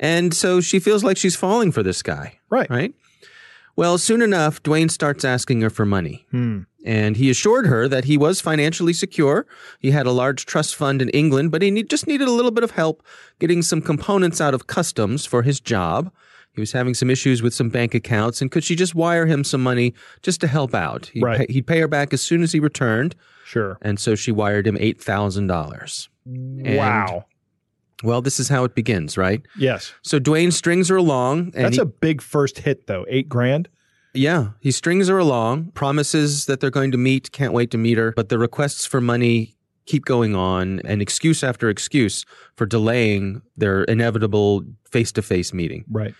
And 0.00 0.32
so 0.32 0.60
she 0.62 0.80
feels 0.80 1.04
like 1.04 1.18
she's 1.18 1.36
falling 1.36 1.72
for 1.72 1.82
this 1.82 2.02
guy. 2.02 2.38
Right. 2.48 2.70
Right. 2.70 2.94
Well, 3.76 3.98
soon 3.98 4.20
enough, 4.22 4.62
Dwayne 4.62 4.90
starts 4.90 5.24
asking 5.24 5.60
her 5.62 5.70
for 5.70 5.86
money. 5.86 6.26
Hmm. 6.30 6.60
And 6.84 7.16
he 7.16 7.28
assured 7.30 7.66
her 7.66 7.88
that 7.88 8.04
he 8.04 8.16
was 8.16 8.40
financially 8.40 8.92
secure. 8.94 9.46
He 9.78 9.90
had 9.90 10.06
a 10.06 10.12
large 10.12 10.46
trust 10.46 10.74
fund 10.74 11.02
in 11.02 11.08
England, 11.10 11.50
but 11.52 11.60
he 11.62 11.70
need, 11.70 11.90
just 11.90 12.06
needed 12.06 12.26
a 12.26 12.32
little 12.32 12.50
bit 12.50 12.64
of 12.64 12.70
help 12.72 13.02
getting 13.38 13.60
some 13.62 13.82
components 13.82 14.40
out 14.40 14.54
of 14.54 14.66
customs 14.66 15.26
for 15.26 15.42
his 15.42 15.60
job. 15.60 16.10
He 16.54 16.60
was 16.60 16.72
having 16.72 16.94
some 16.94 17.10
issues 17.10 17.42
with 17.42 17.54
some 17.54 17.68
bank 17.68 17.94
accounts, 17.94 18.40
and 18.42 18.50
could 18.50 18.64
she 18.64 18.74
just 18.74 18.94
wire 18.94 19.26
him 19.26 19.44
some 19.44 19.62
money 19.62 19.94
just 20.22 20.40
to 20.40 20.46
help 20.48 20.74
out? 20.74 21.06
He'd, 21.12 21.22
Right. 21.22 21.46
pay, 21.46 21.52
he'd 21.52 21.66
pay 21.66 21.80
her 21.80 21.86
back 21.88 22.12
as 22.12 22.22
soon 22.22 22.42
as 22.42 22.52
he 22.52 22.58
returned, 22.60 23.14
Sure. 23.44 23.78
and 23.82 24.00
so 24.00 24.14
she 24.14 24.32
wired 24.32 24.66
him 24.66 24.76
$8,000. 24.78 26.08
Wow. 26.26 27.26
Well, 28.02 28.22
this 28.22 28.40
is 28.40 28.48
how 28.48 28.64
it 28.64 28.74
begins, 28.74 29.16
right? 29.18 29.42
Yes. 29.58 29.92
So 30.02 30.18
Dwayne 30.18 30.52
strings 30.52 30.88
her 30.88 30.96
along, 30.96 31.52
and 31.54 31.64
That's 31.66 31.76
he- 31.76 31.82
a 31.82 31.86
big 31.86 32.22
first 32.22 32.58
hit, 32.60 32.86
though. 32.86 33.04
Eight 33.08 33.28
grand. 33.28 33.68
Yeah, 34.12 34.48
he 34.60 34.70
strings 34.72 35.06
her 35.08 35.18
along, 35.18 35.70
promises 35.72 36.46
that 36.46 36.58
they're 36.60 36.70
going 36.70 36.90
to 36.90 36.98
meet, 36.98 37.30
can't 37.30 37.52
wait 37.52 37.70
to 37.70 37.78
meet 37.78 37.96
her, 37.96 38.12
but 38.16 38.28
the 38.28 38.38
requests 38.38 38.84
for 38.84 39.00
money 39.00 39.54
keep 39.86 40.04
going 40.04 40.34
on 40.34 40.80
and 40.80 41.00
excuse 41.00 41.42
after 41.44 41.68
excuse 41.68 42.24
for 42.56 42.66
delaying 42.66 43.42
their 43.56 43.84
inevitable 43.84 44.64
face-to-face 44.90 45.52
meeting. 45.52 45.84
Right. 45.90 46.14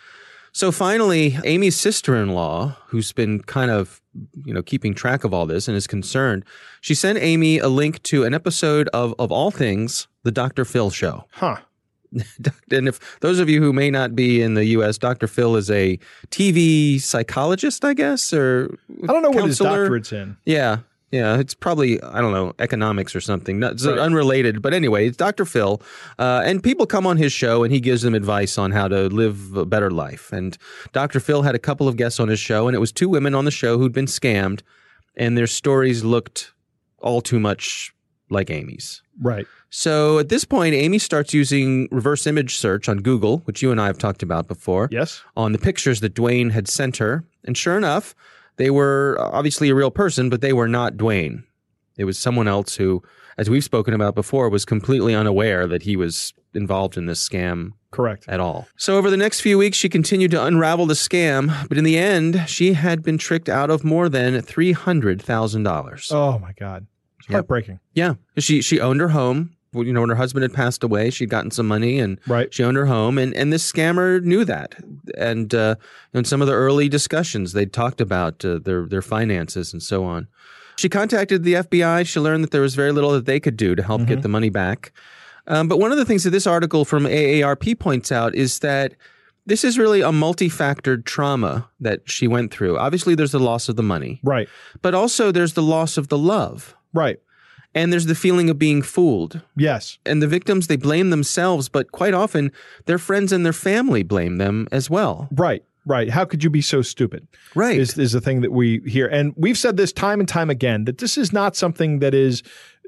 So 0.52 0.72
finally, 0.72 1.36
Amy's 1.44 1.76
sister-in-law, 1.76 2.76
who's 2.88 3.12
been 3.12 3.40
kind 3.42 3.70
of, 3.70 4.00
you 4.44 4.52
know, 4.52 4.62
keeping 4.62 4.94
track 4.94 5.22
of 5.22 5.32
all 5.32 5.46
this 5.46 5.68
and 5.68 5.76
is 5.76 5.86
concerned, 5.86 6.44
she 6.80 6.94
sent 6.94 7.18
Amy 7.18 7.58
a 7.58 7.68
link 7.68 8.02
to 8.04 8.24
an 8.24 8.34
episode 8.34 8.88
of 8.92 9.14
of 9.18 9.30
all 9.30 9.50
things, 9.52 10.08
the 10.24 10.32
Dr. 10.32 10.64
Phil 10.64 10.90
show. 10.90 11.26
Huh. 11.32 11.58
And 12.70 12.88
if 12.88 13.18
those 13.20 13.38
of 13.38 13.48
you 13.48 13.60
who 13.62 13.72
may 13.72 13.90
not 13.90 14.14
be 14.16 14.40
in 14.42 14.54
the 14.54 14.64
US, 14.76 14.98
Dr. 14.98 15.26
Phil 15.26 15.56
is 15.56 15.70
a 15.70 15.98
TV 16.30 17.00
psychologist, 17.00 17.84
I 17.84 17.94
guess, 17.94 18.32
or 18.32 18.76
I 19.04 19.06
don't 19.06 19.22
know 19.22 19.30
what 19.30 19.46
his 19.46 19.58
counselor. 19.58 19.84
doctorate's 19.84 20.12
in. 20.12 20.36
Yeah. 20.44 20.78
Yeah, 21.12 21.38
it's 21.40 21.54
probably 21.54 22.00
I 22.02 22.20
don't 22.20 22.32
know 22.32 22.52
economics 22.60 23.16
or 23.16 23.20
something. 23.20 23.58
Not, 23.58 23.72
it's 23.72 23.84
Right. 23.86 23.98
unrelated, 23.98 24.62
but 24.62 24.72
anyway, 24.72 25.08
it's 25.08 25.16
Dr. 25.16 25.44
Phil, 25.44 25.82
uh, 26.20 26.42
and 26.44 26.62
people 26.62 26.86
come 26.86 27.04
on 27.04 27.16
his 27.16 27.32
show 27.32 27.64
and 27.64 27.72
he 27.72 27.80
gives 27.80 28.02
them 28.02 28.14
advice 28.14 28.56
on 28.58 28.70
how 28.70 28.86
to 28.86 29.08
live 29.08 29.56
a 29.56 29.64
better 29.64 29.90
life. 29.90 30.32
And 30.32 30.56
Dr. 30.92 31.18
Phil 31.18 31.42
had 31.42 31.56
a 31.56 31.58
couple 31.58 31.88
of 31.88 31.96
guests 31.96 32.20
on 32.20 32.28
his 32.28 32.38
show, 32.38 32.68
and 32.68 32.76
it 32.76 32.78
was 32.78 32.92
two 32.92 33.08
women 33.08 33.34
on 33.34 33.44
the 33.44 33.50
show 33.50 33.76
who'd 33.76 33.92
been 33.92 34.06
scammed, 34.06 34.60
and 35.16 35.36
their 35.36 35.48
stories 35.48 36.04
looked 36.04 36.52
all 37.00 37.20
too 37.20 37.40
much 37.40 37.92
like 38.30 38.50
Amy's. 38.50 39.02
Right. 39.20 39.46
So 39.68 40.18
at 40.18 40.28
this 40.28 40.44
point, 40.44 40.74
Amy 40.74 40.98
starts 40.98 41.34
using 41.34 41.88
reverse 41.90 42.26
image 42.26 42.56
search 42.56 42.88
on 42.88 42.98
Google, 42.98 43.38
which 43.44 43.62
you 43.62 43.70
and 43.70 43.80
I 43.80 43.86
have 43.86 43.98
talked 43.98 44.22
about 44.22 44.48
before 44.48 44.88
Yes. 44.90 45.22
on 45.36 45.52
the 45.52 45.58
pictures 45.58 46.00
that 46.00 46.14
Dwayne 46.14 46.50
had 46.52 46.68
sent 46.68 46.96
her. 46.98 47.24
And 47.44 47.56
sure 47.56 47.76
enough, 47.76 48.14
they 48.56 48.70
were 48.70 49.16
obviously 49.20 49.68
a 49.68 49.74
real 49.74 49.90
person, 49.90 50.30
but 50.30 50.40
they 50.40 50.52
were 50.52 50.68
not 50.68 50.94
Dwayne. 50.94 51.44
It 51.96 52.04
was 52.04 52.18
someone 52.18 52.48
else 52.48 52.76
who, 52.76 53.02
as 53.36 53.50
we've 53.50 53.64
spoken 53.64 53.94
about 53.94 54.14
before, 54.14 54.48
was 54.48 54.64
completely 54.64 55.14
unaware 55.14 55.66
that 55.66 55.82
he 55.82 55.96
was 55.96 56.32
involved 56.54 56.96
in 56.96 57.06
this 57.06 57.26
scam 57.26 57.70
Correct. 57.92 58.24
at 58.28 58.40
all. 58.40 58.66
So 58.76 58.96
over 58.96 59.08
the 59.10 59.16
next 59.16 59.40
few 59.40 59.56
weeks, 59.58 59.76
she 59.76 59.88
continued 59.88 60.30
to 60.32 60.44
unravel 60.44 60.86
the 60.86 60.94
scam, 60.94 61.68
but 61.68 61.78
in 61.78 61.84
the 61.84 61.96
end, 61.98 62.44
she 62.48 62.72
had 62.72 63.02
been 63.02 63.18
tricked 63.18 63.48
out 63.48 63.70
of 63.70 63.84
more 63.84 64.08
than 64.08 64.40
three 64.42 64.72
hundred 64.72 65.22
thousand 65.22 65.62
dollars. 65.62 66.08
Oh 66.10 66.38
my 66.38 66.52
God. 66.58 66.86
Heartbreaking. 67.28 67.80
Yeah, 67.94 68.14
she 68.38 68.62
she 68.62 68.80
owned 68.80 69.00
her 69.00 69.08
home. 69.10 69.50
You 69.72 69.92
know, 69.92 70.00
when 70.00 70.10
her 70.10 70.16
husband 70.16 70.42
had 70.42 70.52
passed 70.52 70.82
away, 70.82 71.10
she'd 71.10 71.30
gotten 71.30 71.52
some 71.52 71.68
money 71.68 72.00
and 72.00 72.18
Right. 72.26 72.52
she 72.52 72.64
owned 72.64 72.76
her 72.76 72.86
home, 72.86 73.18
and, 73.18 73.32
and 73.34 73.52
this 73.52 73.70
scammer 73.70 74.20
knew 74.20 74.44
that. 74.44 74.74
And 75.16 75.54
uh, 75.54 75.76
in 76.12 76.24
some 76.24 76.40
of 76.42 76.48
the 76.48 76.54
early 76.54 76.88
discussions, 76.88 77.52
they 77.52 77.66
talked 77.66 78.00
about 78.00 78.44
uh, 78.44 78.58
their 78.58 78.86
their 78.86 79.02
finances 79.02 79.72
and 79.72 79.80
so 79.82 80.02
on. 80.04 80.26
She 80.76 80.88
contacted 80.88 81.44
the 81.44 81.54
FBI. 81.54 82.04
She 82.06 82.18
learned 82.18 82.42
that 82.42 82.50
there 82.50 82.62
was 82.62 82.74
very 82.74 82.90
little 82.90 83.12
that 83.12 83.26
they 83.26 83.38
could 83.38 83.56
do 83.56 83.74
to 83.76 83.82
help 83.82 84.06
get 84.06 84.22
the 84.22 84.28
money 84.28 84.50
back. 84.50 84.92
Um, 85.46 85.68
but 85.68 85.78
one 85.78 85.92
of 85.92 85.98
the 85.98 86.04
things 86.04 86.24
that 86.24 86.30
this 86.30 86.46
article 86.46 86.84
from 86.84 87.04
AARP 87.04 87.78
points 87.78 88.10
out 88.10 88.34
is 88.34 88.60
that 88.60 88.94
this 89.46 89.62
is 89.64 89.78
really 89.78 90.00
a 90.00 90.10
multi-factored 90.12 91.04
trauma 91.04 91.68
that 91.80 92.08
she 92.10 92.26
went 92.26 92.50
through. 92.52 92.78
Obviously, 92.78 93.14
there's 93.14 93.32
the 93.32 93.40
loss 93.40 93.68
of 93.68 93.76
the 93.76 93.82
money, 93.82 94.20
Right. 94.24 94.48
but 94.82 94.94
also 94.94 95.30
there's 95.32 95.54
the 95.54 95.62
loss 95.62 95.96
of 95.98 96.08
the 96.08 96.18
love, 96.18 96.74
Right. 96.92 97.18
and 97.74 97.92
there's 97.92 98.06
the 98.06 98.14
feeling 98.16 98.50
of 98.50 98.58
being 98.58 98.82
fooled 98.82 99.42
Yes. 99.56 99.98
and 100.04 100.20
the 100.22 100.26
victims 100.26 100.66
they 100.66 100.76
blame 100.76 101.10
themselves 101.10 101.68
but 101.68 101.92
quite 101.92 102.14
often 102.14 102.50
their 102.86 102.98
friends 102.98 103.32
and 103.32 103.44
their 103.46 103.52
family 103.52 104.02
blame 104.02 104.38
them 104.38 104.66
as 104.72 104.90
well 104.90 105.28
Right. 105.32 105.62
Right. 105.86 106.10
How 106.10 106.24
could 106.26 106.44
you 106.44 106.50
be 106.50 106.60
so 106.60 106.82
stupid? 106.82 107.26
right 107.54 107.78
Is 107.78 107.96
is 107.96 108.12
the 108.12 108.20
thing 108.20 108.42
that 108.42 108.52
we 108.52 108.80
hear, 108.86 109.06
and 109.06 109.32
we've 109.36 109.56
said 109.56 109.76
this 109.78 109.92
time 109.94 110.20
and 110.20 110.28
time 110.28 110.50
again 110.50 110.84
that 110.84 110.98
this 110.98 111.16
is 111.16 111.32
not 111.32 111.56
something 111.56 112.00
that 112.00 112.12
is 112.12 112.42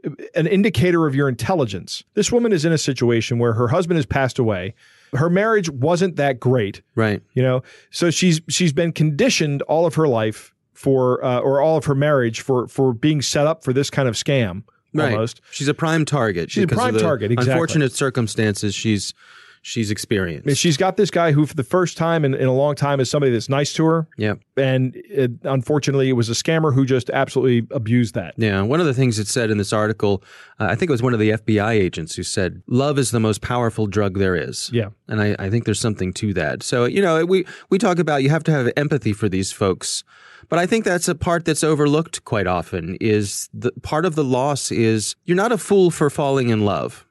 uh, 0.05 0.11
an 0.35 0.47
indicator 0.47 1.07
of 1.07 1.15
your 1.15 1.27
intelligence. 1.29 2.05
This 2.15 2.31
woman 2.31 2.53
is 2.53 2.65
in 2.67 2.73
a 2.73 2.79
situation 2.79 3.39
where 3.39 3.55
her 3.55 3.69
husband 3.69 3.97
has 3.97 4.05
passed 4.07 4.39
away. 4.39 4.75
Her 5.15 5.31
marriage 5.31 5.71
wasn't 5.71 6.17
that 6.17 6.39
great, 6.39 6.83
right 6.95 7.23
you 7.33 7.43
know. 7.43 7.63
So 7.91 8.11
she's 8.11 8.43
she's 8.49 8.75
been 8.75 8.93
conditioned 8.93 9.63
all 9.63 9.87
of 9.87 9.95
her 9.95 10.07
life 10.07 10.53
for, 10.83 11.25
uh, 11.25 11.39
or 11.39 11.61
all 11.61 11.77
of 11.77 11.85
her 11.85 11.95
marriage 11.95 12.41
for 12.41 12.67
for 12.67 12.93
being 12.93 13.23
set 13.23 13.47
up 13.47 13.63
for 13.63 13.73
this 13.73 13.89
kind 13.89 14.09
of 14.09 14.17
scam. 14.17 14.65
right 14.93 15.13
Almost. 15.13 15.41
she's 15.53 15.69
a 15.69 15.75
prime 15.75 16.05
target 16.05 16.51
She's 16.51 16.65
a 16.65 16.67
prime 16.67 16.99
target, 16.99 17.31
exactly. 17.31 17.53
unfortunate 17.53 17.93
circumstances 17.93 18.75
she's 18.75 19.15
she's 19.63 19.91
experienced 19.91 20.45
I 20.45 20.49
mean, 20.49 20.57
she's 20.57 20.77
got 20.77 20.97
this 20.97 21.11
guy 21.11 21.33
who, 21.33 21.47
for 21.47 21.55
the 21.55 21.63
first 21.65 21.97
time 21.97 22.25
in, 22.25 22.35
in 22.35 22.47
a 22.49 22.53
long 22.53 22.75
time, 22.75 22.99
is 23.01 23.09
somebody 23.09 23.33
that's 23.33 23.49
nice 23.49 23.73
to 23.75 23.85
her. 23.87 24.09
yeah 24.19 24.35
And 24.57 24.93
it, 24.97 25.31
unfortunately, 25.45 26.09
it 26.09 26.15
was 26.15 26.29
a 26.29 26.33
scammer 26.35 26.75
who 26.75 26.85
just 26.85 27.09
absolutely 27.11 27.67
abused 27.75 28.15
that. 28.15 28.35
yeah 28.37 28.61
one 28.63 28.81
of 28.81 28.87
the 28.87 28.95
things 28.95 29.19
it 29.19 29.29
said 29.29 29.51
in 29.51 29.59
this 29.59 29.73
article 29.73 30.23
uh, 30.61 30.67
i 30.67 30.75
think 30.75 30.91
it 30.91 30.93
was 30.93 31.03
one 31.03 31.15
of 31.15 31.21
the 31.21 31.31
fbi 31.31 31.71
agents 31.73 32.17
who 32.17 32.23
said 32.23 32.63
love 32.67 32.99
is 32.99 33.11
the 33.13 33.21
most 33.21 33.41
powerful 33.41 33.87
drug 33.87 34.19
there 34.19 34.35
is 34.37 34.69
Yeah. 34.73 34.89
and 35.09 35.21
I, 35.23 35.37
I 35.39 35.49
think 35.51 35.65
there's 35.65 35.81
something 35.81 36.13
to 36.15 36.35
that. 36.35 36.63
So 36.63 36.85
you 36.85 37.01
know, 37.03 37.25
we 37.25 37.47
we 37.71 37.79
talk 37.79 37.99
about 37.99 38.23
you 38.23 38.31
have 38.31 38.45
to 38.45 38.53
have 38.53 38.71
empathy 38.77 39.13
for 39.13 39.29
these 39.29 39.53
folks, 39.53 40.03
but 40.49 40.59
I 40.59 40.67
think 40.67 40.85
that's 40.85 41.09
a 41.09 41.15
part 41.15 41.45
that's 41.45 41.63
overlooked 41.65 42.25
quite 42.25 42.47
often. 42.47 42.97
Is 43.01 43.49
the 43.55 43.71
part 43.83 44.05
of 44.05 44.15
the 44.17 44.25
loss 44.25 44.71
is 44.73 45.15
you're 45.25 45.37
not 45.37 45.53
a 45.53 45.59
fool 45.59 45.91
for 45.91 46.11
falling 46.11 46.49
in 46.51 46.65
love. 46.65 47.07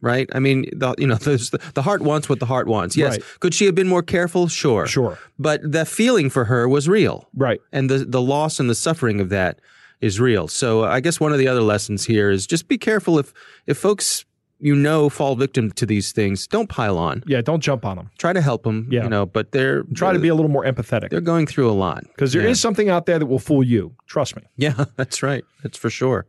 Right. 0.00 0.28
I 0.32 0.38
mean, 0.38 0.66
the, 0.72 0.94
you 0.98 1.06
know, 1.06 1.14
the, 1.30 1.70
the 1.74 1.82
heart 1.82 2.02
wants 2.02 2.28
what 2.28 2.38
the 2.40 2.46
heart 2.46 2.66
wants. 2.68 2.96
Yes. 2.96 3.12
Right. 3.12 3.22
Could 3.40 3.54
she 3.54 3.66
have 3.66 3.74
been 3.74 3.88
more 3.88 4.02
careful? 4.02 4.46
Sure. 4.48 4.86
Sure. 4.86 5.18
But 5.38 5.60
the 5.70 5.84
feeling 5.84 6.30
for 6.30 6.44
her 6.44 6.68
was 6.68 6.88
real 6.88 7.28
Right. 7.34 7.60
and 7.72 7.90
the 7.90 7.98
the 8.04 8.20
loss 8.22 8.60
and 8.60 8.70
the 8.70 8.74
suffering 8.74 9.20
of 9.20 9.28
that 9.30 9.60
is 10.00 10.20
real. 10.20 10.46
So 10.46 10.84
I 10.84 11.00
guess 11.00 11.18
one 11.18 11.32
of 11.32 11.38
the 11.38 11.48
other 11.48 11.62
lessons 11.62 12.04
here 12.06 12.30
is 12.30 12.46
just 12.46 12.68
be 12.68 12.78
careful 12.78 13.18
if 13.18 13.32
if 13.66 13.76
folks 13.78 14.24
you 14.60 14.74
know 14.74 15.08
fall 15.08 15.36
victim 15.36 15.70
to 15.72 15.86
these 15.86 16.10
things, 16.12 16.46
don't 16.46 16.68
pile 16.68 16.98
on. 16.98 17.22
Yeah. 17.26 17.40
Don't 17.40 17.60
jump 17.60 17.84
on 17.84 17.96
them. 17.96 18.10
Try 18.18 18.32
to 18.32 18.40
help 18.40 18.64
them, 18.64 18.88
Yeah. 18.90 19.04
you 19.04 19.08
know, 19.08 19.24
but 19.26 19.52
they're 19.52 19.84
Try 19.94 20.12
to 20.12 20.18
be 20.18 20.28
a 20.28 20.34
little 20.34 20.50
more 20.50 20.64
empathetic 20.64 21.10
they're 21.10 21.20
going 21.20 21.46
through 21.46 21.70
a 21.70 21.72
lot 21.72 22.02
because 22.08 22.32
there 22.32 22.42
is 22.42 22.58
Yeah. 22.58 22.62
something 22.62 22.88
out 22.88 23.06
there 23.06 23.18
that 23.18 23.26
will 23.26 23.38
fool 23.38 23.62
you. 23.62 23.92
Trust 24.06 24.34
me. 24.36 24.42
Yeah, 24.56 24.84
that's 24.96 25.22
right. 25.22 25.44
That's 25.62 25.78
for 25.78 25.90
sure. 25.90 26.26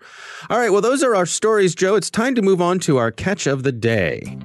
All 0.50 0.58
right, 0.60 0.72
well 0.72 0.82
those 0.82 1.04
are 1.04 1.16
our 1.16 1.26
stories, 1.26 1.74
Joe. 1.76 1.96
It's 1.96 2.10
time 2.10 2.36
to 2.36 2.42
move 2.42 2.62
on 2.62 2.80
to 2.80 2.98
our 2.98 3.12
catch 3.12 3.48
of 3.48 3.64
the 3.64 3.72
day. 3.72 4.38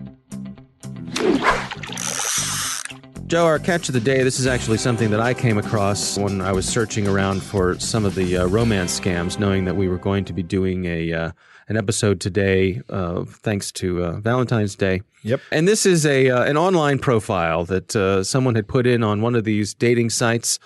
Joe, 3.27 3.47
our 3.47 3.59
catch 3.59 3.89
of 3.89 3.95
the 3.95 4.01
day, 4.01 4.23
this 4.23 4.39
is 4.39 4.47
actually 4.47 4.77
something 4.79 5.11
that 5.11 5.19
I 5.21 5.33
came 5.35 5.57
across 5.59 6.19
when 6.19 6.41
I 6.43 6.53
was 6.53 6.67
searching 6.69 7.09
around 7.09 7.43
for 7.43 7.79
some 7.81 8.05
of 8.05 8.15
the 8.15 8.37
uh, 8.37 8.47
romance 8.47 9.01
scams, 9.01 9.39
knowing 9.39 9.65
that 9.65 9.75
we 9.77 9.89
were 9.89 9.97
going 9.99 10.25
to 10.27 10.33
be 10.35 10.43
doing 10.43 10.85
a 10.85 11.13
uh, 11.13 11.31
an 11.69 11.77
episode 11.77 12.21
today, 12.21 12.81
uh, 12.89 13.25
thanks 13.25 13.73
to 13.73 14.05
uh, 14.05 14.21
Valentine's 14.21 14.77
Day. 14.77 15.03
Yep. 15.23 15.41
And 15.51 15.67
this 15.67 15.87
is 15.87 16.05
a 16.05 16.31
uh, 16.31 16.45
an 16.45 16.57
online 16.57 16.99
profile 16.99 17.65
that 17.65 17.97
uh, 17.97 18.23
someone 18.23 18.55
had 18.55 18.69
put 18.69 18.87
in 18.87 19.03
on 19.03 19.23
one 19.23 19.35
of 19.35 19.45
these 19.45 19.73
dating 19.73 20.11
sites, 20.11 20.59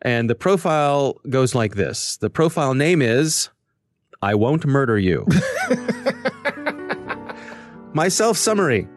and 0.00 0.30
the 0.30 0.34
profile 0.34 1.20
goes 1.28 1.54
like 1.54 1.74
this: 1.74 2.16
the 2.16 2.30
profile 2.30 2.74
name 2.74 3.02
is 3.02 3.50
"I 4.22 4.34
won't 4.34 4.64
murder 4.64 4.98
you." 4.98 5.26
My 7.94 8.08
self 8.08 8.38
summary. 8.38 8.88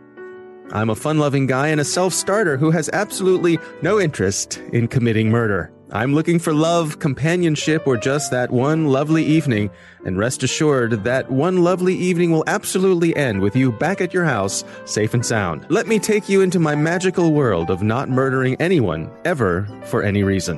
I'm 0.72 0.90
a 0.90 0.96
fun 0.96 1.20
loving 1.20 1.46
guy 1.46 1.68
and 1.68 1.80
a 1.80 1.86
self 1.86 2.14
starter 2.14 2.58
who 2.58 2.72
has 2.72 2.90
absolutely 2.94 3.60
no 3.82 4.00
interest 4.00 4.58
in 4.72 4.88
committing 4.88 5.30
murder. 5.30 5.72
I'm 5.92 6.16
looking 6.16 6.40
for 6.40 6.54
love, 6.54 6.98
companionship, 7.00 7.86
or 7.86 7.96
just 7.96 8.32
that 8.32 8.50
one 8.50 8.88
lovely 8.88 9.24
evening. 9.24 9.70
And 10.04 10.18
rest 10.18 10.42
assured, 10.42 11.04
that 11.04 11.32
one 11.32 11.64
lovely 11.64 11.94
evening 11.96 12.32
will 12.32 12.44
absolutely 12.48 13.16
end 13.16 13.40
with 13.42 13.56
you 13.56 13.72
back 13.72 14.02
at 14.02 14.14
your 14.14 14.26
house, 14.26 14.64
safe 14.86 15.14
and 15.14 15.24
sound. 15.26 15.66
Let 15.70 15.88
me 15.88 16.00
take 16.00 16.28
you 16.28 16.42
into 16.42 16.60
my 16.60 16.76
magical 16.76 17.32
world 17.34 17.70
of 17.70 17.84
not 17.84 18.10
murdering 18.10 18.56
anyone, 18.60 19.12
ever, 19.26 19.68
for 19.86 20.02
any 20.02 20.24
reason. 20.24 20.58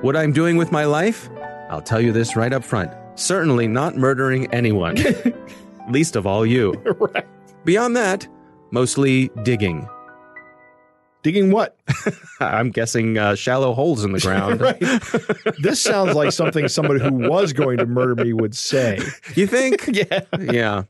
What 0.00 0.16
I'm 0.16 0.32
doing 0.32 0.56
with 0.56 0.72
my 0.72 0.84
life? 0.84 1.28
I'll 1.70 1.82
tell 1.82 2.00
you 2.00 2.12
this 2.12 2.34
right 2.34 2.52
up 2.52 2.64
front. 2.64 2.90
Certainly 3.14 3.68
not 3.68 3.96
murdering 3.96 4.52
anyone. 4.52 4.96
Least 5.88 6.16
of 6.16 6.26
all 6.26 6.44
you. 6.44 6.72
right. 6.98 7.26
Beyond 7.64 7.96
that, 7.96 8.26
mostly 8.70 9.30
digging. 9.44 9.88
Digging 11.28 11.50
what? 11.50 11.76
I'm 12.40 12.70
guessing 12.70 13.18
uh, 13.18 13.34
shallow 13.34 13.74
holes 13.74 14.02
in 14.02 14.12
the 14.12 14.18
ground. 14.18 14.60
This 15.62 15.82
sounds 15.82 16.14
like 16.14 16.32
something 16.32 16.68
somebody 16.68 17.00
who 17.00 17.28
was 17.28 17.52
going 17.52 17.76
to 17.76 17.84
murder 17.86 18.14
me 18.24 18.32
would 18.32 18.56
say. 18.56 18.98
You 19.34 19.46
think? 19.46 19.86
Yeah. 19.92 20.20
yeah. 20.40 20.82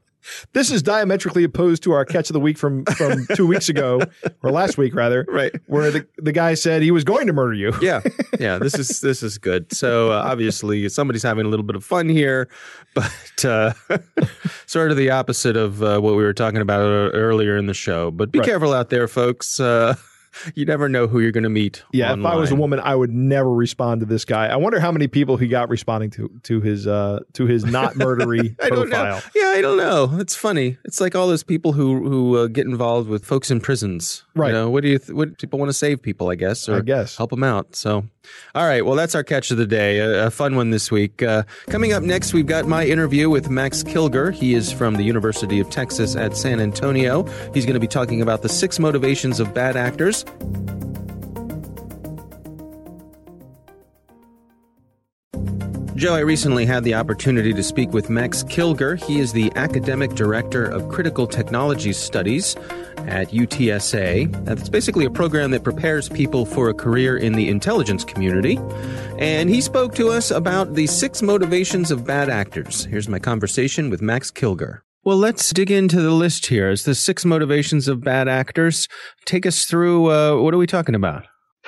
This 0.52 0.70
is 0.70 0.80
diametrically 0.82 1.42
opposed 1.42 1.82
to 1.84 1.92
our 1.92 2.04
catch 2.04 2.28
of 2.30 2.34
the 2.34 2.40
week 2.40 2.56
from 2.58 2.84
from 2.84 3.26
two 3.34 3.46
weeks 3.48 3.68
ago, 3.68 4.00
or 4.44 4.50
last 4.52 4.76
week 4.78 4.94
rather, 4.94 5.24
Right. 5.26 5.52
where 5.66 5.90
the, 5.90 6.06
the 6.18 6.32
guy 6.32 6.52
said 6.54 6.82
he 6.82 6.90
was 6.90 7.02
going 7.02 7.26
to 7.28 7.32
murder 7.32 7.54
you. 7.54 7.72
Yeah, 7.80 8.02
yeah. 8.38 8.58
This 8.58 8.74
is 8.78 9.00
this 9.00 9.22
is 9.24 9.38
good. 9.38 9.72
So 9.72 10.12
uh, 10.12 10.22
obviously 10.24 10.88
somebody's 10.90 11.22
having 11.24 11.46
a 11.46 11.48
little 11.48 11.64
bit 11.64 11.74
of 11.76 11.84
fun 11.84 12.08
here, 12.10 12.48
but 12.94 13.44
uh, 13.44 13.72
sort 14.66 14.90
of 14.92 14.96
the 14.98 15.10
opposite 15.10 15.56
of 15.56 15.82
uh, 15.82 15.98
what 15.98 16.14
we 16.14 16.22
were 16.22 16.34
talking 16.34 16.60
about 16.60 16.82
uh, 16.82 17.10
earlier 17.16 17.56
in 17.56 17.66
the 17.66 17.74
show. 17.74 18.10
But 18.10 18.30
be 18.30 18.38
Right. 18.40 18.46
careful 18.46 18.72
out 18.74 18.90
there, 18.90 19.08
folks. 19.08 19.58
You 20.54 20.64
never 20.64 20.88
know 20.88 21.06
who 21.06 21.20
you're 21.20 21.32
going 21.32 21.44
to 21.44 21.48
meet. 21.50 21.82
Yeah, 21.92 22.12
if 22.12 22.24
I 22.24 22.36
was 22.36 22.50
a 22.50 22.54
woman, 22.54 22.80
I 22.80 22.94
would 22.94 23.10
never 23.10 23.52
respond 23.52 24.00
to 24.00 24.06
this 24.06 24.24
guy. 24.24 24.46
I 24.46 24.56
wonder 24.56 24.78
how 24.80 24.92
many 24.92 25.08
people 25.08 25.36
he 25.36 25.48
got 25.48 25.68
responding 25.68 26.10
to 26.10 26.30
to 26.44 26.60
his 26.60 26.86
uh 26.86 27.20
to 27.34 27.46
his 27.46 27.64
not 27.64 27.94
murdery 27.96 28.54
I 28.62 28.68
don't 28.68 28.88
profile. 28.88 29.16
know. 29.16 29.20
Yeah, 29.34 29.48
I 29.56 29.60
don't 29.60 29.76
know. 29.78 30.18
It's 30.20 30.36
funny. 30.36 30.78
It's 30.84 31.00
like 31.00 31.14
all 31.14 31.26
those 31.28 31.42
people 31.42 31.72
who 31.72 32.08
who 32.08 32.36
uh, 32.36 32.46
get 32.46 32.66
involved 32.66 33.08
with 33.08 33.24
folks 33.24 33.50
in 33.50 33.60
prisons. 33.60 34.24
Right. 34.34 34.48
You 34.48 34.52
know, 34.54 34.70
what 34.70 34.82
do 34.82 34.88
you? 34.90 34.98
Th- 34.98 35.10
what 35.10 35.38
people 35.38 35.58
want 35.58 35.70
to 35.70 35.74
save 35.74 36.02
people? 36.02 36.30
I 36.30 36.34
guess. 36.34 36.68
Or 36.68 36.76
I 36.76 36.80
guess. 36.80 37.16
help 37.16 37.30
them 37.30 37.42
out. 37.44 37.74
So, 37.74 38.04
all 38.54 38.66
right. 38.66 38.84
Well, 38.84 38.96
that's 38.96 39.14
our 39.14 39.24
catch 39.24 39.50
of 39.50 39.56
the 39.56 39.66
day. 39.66 39.98
A, 39.98 40.26
a 40.26 40.30
fun 40.30 40.56
one 40.56 40.70
this 40.70 40.90
week. 40.90 41.22
Uh, 41.22 41.44
coming 41.68 41.92
up 41.92 42.02
next, 42.02 42.32
we've 42.32 42.46
got 42.46 42.66
my 42.66 42.84
interview 42.84 43.30
with 43.30 43.50
Max 43.50 43.82
Kilger. 43.82 44.32
He 44.32 44.54
is 44.54 44.72
from 44.72 44.94
the 44.94 45.04
University 45.04 45.60
of 45.60 45.70
Texas 45.70 46.16
at 46.16 46.36
San 46.36 46.60
Antonio. 46.60 47.24
He's 47.54 47.64
going 47.64 47.74
to 47.74 47.80
be 47.80 47.86
talking 47.86 48.22
about 48.22 48.42
the 48.42 48.48
six 48.48 48.78
motivations 48.78 49.40
of 49.40 49.54
bad 49.54 49.76
actors. 49.76 50.24
Joe, 55.98 56.14
I 56.14 56.20
recently 56.20 56.64
had 56.64 56.84
the 56.84 56.94
opportunity 56.94 57.52
to 57.52 57.62
speak 57.64 57.92
with 57.92 58.08
Max 58.08 58.44
Kilger. 58.44 59.02
He 59.02 59.18
is 59.18 59.32
the 59.32 59.50
Academic 59.56 60.14
Director 60.14 60.64
of 60.64 60.88
Critical 60.88 61.26
Technology 61.26 61.92
Studies 61.92 62.54
at 62.98 63.30
UTSA. 63.30 64.44
That's 64.44 64.68
basically 64.68 65.06
a 65.06 65.10
program 65.10 65.50
that 65.50 65.64
prepares 65.64 66.08
people 66.08 66.46
for 66.46 66.68
a 66.68 66.72
career 66.72 67.16
in 67.16 67.32
the 67.32 67.48
intelligence 67.48 68.04
community. 68.04 68.60
And 69.18 69.50
he 69.50 69.60
spoke 69.60 69.96
to 69.96 70.10
us 70.10 70.30
about 70.30 70.74
the 70.74 70.86
six 70.86 71.20
motivations 71.20 71.90
of 71.90 72.06
bad 72.06 72.30
actors. 72.30 72.84
Here's 72.84 73.08
my 73.08 73.18
conversation 73.18 73.90
with 73.90 74.00
Max 74.00 74.30
Kilger. 74.30 74.82
Well, 75.02 75.16
let's 75.16 75.50
dig 75.50 75.72
into 75.72 76.00
the 76.00 76.12
list 76.12 76.46
here. 76.46 76.70
It's 76.70 76.84
the 76.84 76.94
six 76.94 77.24
motivations 77.24 77.88
of 77.88 78.04
bad 78.04 78.28
actors. 78.28 78.86
Take 79.24 79.46
us 79.46 79.64
through 79.64 80.12
uh, 80.12 80.40
what 80.40 80.54
are 80.54 80.58
we 80.58 80.68
talking 80.68 80.94
about? 80.94 81.26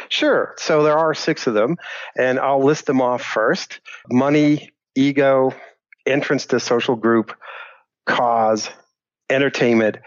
Sure. 0.08 0.54
So 0.56 0.82
there 0.82 0.98
are 0.98 1.14
six 1.14 1.46
of 1.46 1.54
them, 1.54 1.76
and 2.16 2.38
I'll 2.38 2.62
list 2.62 2.86
them 2.86 3.00
off 3.00 3.22
first 3.22 3.80
money, 4.10 4.70
ego, 4.94 5.54
entrance 6.06 6.46
to 6.46 6.60
social 6.60 6.96
group, 6.96 7.32
cause, 8.06 8.70
entertainment, 9.28 9.98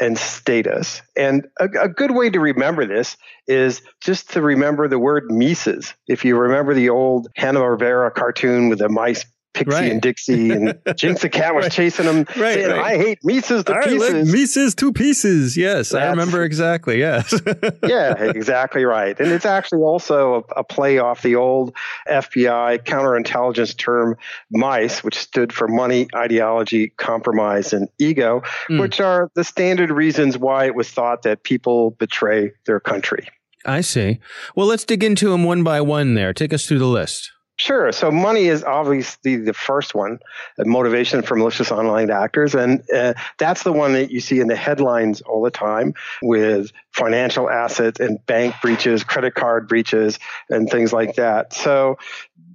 and 0.00 0.18
status. 0.18 1.00
And 1.16 1.46
a, 1.60 1.68
a 1.82 1.88
good 1.88 2.10
way 2.10 2.30
to 2.30 2.40
remember 2.40 2.86
this 2.86 3.16
is 3.46 3.82
just 4.00 4.30
to 4.32 4.42
remember 4.42 4.88
the 4.88 4.98
word 4.98 5.30
MEECES. 5.30 5.94
If 6.08 6.24
you 6.24 6.36
remember 6.36 6.74
the 6.74 6.88
old 6.88 7.28
Hanna-Barbera 7.36 8.14
cartoon 8.14 8.68
with 8.68 8.80
the 8.80 8.88
mice, 8.88 9.24
Pixie 9.54 9.70
Right. 9.70 9.92
and 9.92 10.00
Dixie, 10.00 10.50
and 10.50 10.78
Jinks 10.96 11.22
the 11.22 11.28
cat 11.28 11.54
was 11.54 11.64
Right. 11.64 11.72
chasing 11.72 12.06
them, 12.06 12.18
Right, 12.36 12.54
saying, 12.54 12.70
right. 12.70 12.80
I 12.80 12.96
hate 12.96 13.18
Meeces 13.22 13.64
to 13.64 13.80
pieces. 13.84 14.32
Meeces 14.32 14.74
two 14.74 14.92
pieces. 14.92 15.56
Yes, 15.56 15.92
I 15.94 16.08
remember 16.08 16.42
exactly. 16.42 16.98
Yes. 16.98 17.38
yeah, 17.86 18.14
exactly 18.22 18.84
right. 18.84 19.18
And 19.20 19.30
it's 19.30 19.44
actually 19.46 19.82
also 19.82 20.46
a, 20.56 20.60
a 20.60 20.64
play 20.64 20.98
off 20.98 21.22
the 21.22 21.36
old 21.36 21.74
FBI 22.08 22.82
counterintelligence 22.84 23.76
term 23.76 24.16
MICE, 24.50 25.04
which 25.04 25.16
stood 25.18 25.52
for 25.52 25.68
money, 25.68 26.08
ideology, 26.14 26.88
compromise, 26.96 27.72
and 27.72 27.88
ego, 27.98 28.42
Hmm. 28.68 28.78
which 28.78 29.00
are 29.00 29.30
the 29.34 29.44
standard 29.44 29.90
reasons 29.90 30.38
why 30.38 30.66
it 30.66 30.74
was 30.74 30.88
thought 30.90 31.22
that 31.22 31.42
people 31.44 31.90
betray 31.92 32.52
their 32.66 32.80
country. 32.80 33.28
I 33.64 33.80
see. 33.82 34.18
Well, 34.56 34.66
let's 34.66 34.84
dig 34.84 35.04
into 35.04 35.28
them 35.30 35.44
one 35.44 35.62
by 35.62 35.80
one 35.80 36.14
there. 36.14 36.32
Take 36.32 36.52
us 36.52 36.66
through 36.66 36.78
the 36.80 36.86
list. 36.86 37.30
Sure. 37.56 37.92
So 37.92 38.10
money 38.10 38.46
is 38.46 38.64
obviously 38.64 39.36
the 39.36 39.52
first 39.52 39.94
one, 39.94 40.18
motivation 40.58 41.22
for 41.22 41.36
malicious 41.36 41.70
online 41.70 42.10
actors. 42.10 42.54
And 42.54 42.82
uh, 42.90 43.14
that's 43.38 43.62
the 43.62 43.72
one 43.72 43.92
that 43.92 44.10
you 44.10 44.20
see 44.20 44.40
in 44.40 44.48
the 44.48 44.56
headlines 44.56 45.20
all 45.20 45.42
the 45.42 45.50
time 45.50 45.94
with 46.22 46.72
financial 46.92 47.48
assets 47.48 48.00
and 48.00 48.24
bank 48.26 48.54
breaches, 48.62 49.04
credit 49.04 49.34
card 49.34 49.68
breaches, 49.68 50.18
and 50.48 50.68
things 50.68 50.92
like 50.92 51.16
that. 51.16 51.52
So 51.52 51.98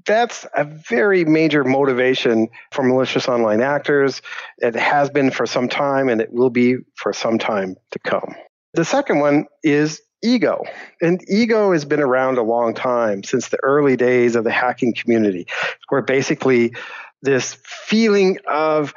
that's 0.05 0.45
a 0.55 0.63
very 0.63 1.25
major 1.25 1.63
motivation 1.63 2.47
for 2.71 2.81
malicious 2.81 3.27
online 3.27 3.61
actors. 3.61 4.21
It 4.57 4.75
has 4.75 5.09
been 5.09 5.31
for 5.31 5.45
some 5.45 5.69
time 5.69 6.09
and 6.09 6.21
it 6.21 6.33
will 6.33 6.49
be 6.49 6.77
for 6.95 7.13
some 7.13 7.37
time 7.37 7.75
to 7.91 7.99
come. 7.99 8.33
The 8.73 8.85
second 8.85 9.19
one 9.19 9.45
is 9.63 10.01
ego. 10.23 10.63
And 11.01 11.23
ego 11.29 11.71
has 11.71 11.85
been 11.85 12.01
around 12.01 12.37
a 12.37 12.43
long 12.43 12.73
time 12.73 13.23
since 13.23 13.49
the 13.49 13.59
early 13.63 13.95
days 13.95 14.35
of 14.35 14.43
the 14.43 14.51
hacking 14.51 14.93
community, 14.93 15.47
where 15.89 16.01
basically 16.01 16.73
this 17.21 17.57
feeling 17.63 18.39
of 18.47 18.93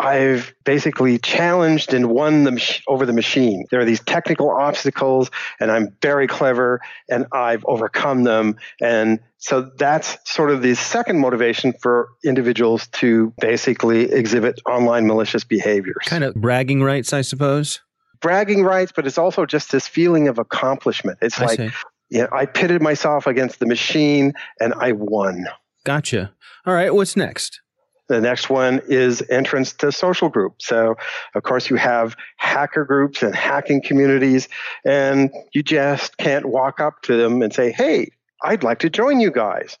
I've 0.00 0.54
basically 0.64 1.18
challenged 1.18 1.92
and 1.92 2.08
won 2.08 2.44
the 2.44 2.52
mach- 2.52 2.82
over 2.86 3.04
the 3.04 3.12
machine. 3.12 3.66
There 3.70 3.80
are 3.80 3.84
these 3.84 4.00
technical 4.00 4.48
obstacles, 4.48 5.28
and 5.58 5.72
I'm 5.72 5.96
very 6.00 6.28
clever, 6.28 6.80
and 7.10 7.26
I've 7.32 7.64
overcome 7.64 8.22
them. 8.22 8.56
And 8.80 9.18
so 9.38 9.72
that's 9.76 10.16
sort 10.24 10.50
of 10.50 10.62
the 10.62 10.74
second 10.74 11.18
motivation 11.18 11.72
for 11.72 12.10
individuals 12.24 12.86
to 12.88 13.32
basically 13.40 14.12
exhibit 14.12 14.60
online 14.66 15.06
malicious 15.06 15.42
behaviors 15.42 16.04
Kind 16.06 16.24
of 16.24 16.34
bragging 16.34 16.82
rights, 16.82 17.12
I 17.12 17.22
suppose. 17.22 17.80
Bragging 18.20 18.62
rights, 18.62 18.92
but 18.94 19.06
it's 19.06 19.18
also 19.18 19.46
just 19.46 19.72
this 19.72 19.86
feeling 19.86 20.28
of 20.28 20.38
accomplishment. 20.38 21.18
It's 21.22 21.40
I 21.40 21.44
like, 21.44 21.58
see. 21.58 21.70
know, 22.10 22.28
I 22.32 22.46
pitted 22.46 22.82
myself 22.82 23.26
against 23.26 23.60
the 23.60 23.66
machine 23.66 24.32
and 24.60 24.74
I 24.74 24.92
won. 24.92 25.46
Gotcha. 25.84 26.32
All 26.66 26.74
right. 26.74 26.94
What's 26.94 27.16
next? 27.16 27.60
The 28.08 28.20
next 28.20 28.48
one 28.48 28.80
is 28.88 29.22
entrance 29.28 29.74
to 29.74 29.92
social 29.92 30.30
groups. 30.30 30.66
So, 30.66 30.96
of 31.34 31.42
course, 31.42 31.68
you 31.68 31.76
have 31.76 32.16
hacker 32.38 32.86
groups 32.86 33.22
and 33.22 33.34
hacking 33.34 33.82
communities, 33.82 34.48
and 34.84 35.30
you 35.52 35.62
just 35.62 36.16
can't 36.16 36.46
walk 36.46 36.80
up 36.80 37.02
to 37.02 37.18
them 37.18 37.42
and 37.42 37.52
say, 37.52 37.70
Hey, 37.70 38.10
I'd 38.42 38.62
like 38.62 38.78
to 38.80 38.90
join 38.90 39.20
you 39.20 39.30
guys. 39.30 39.76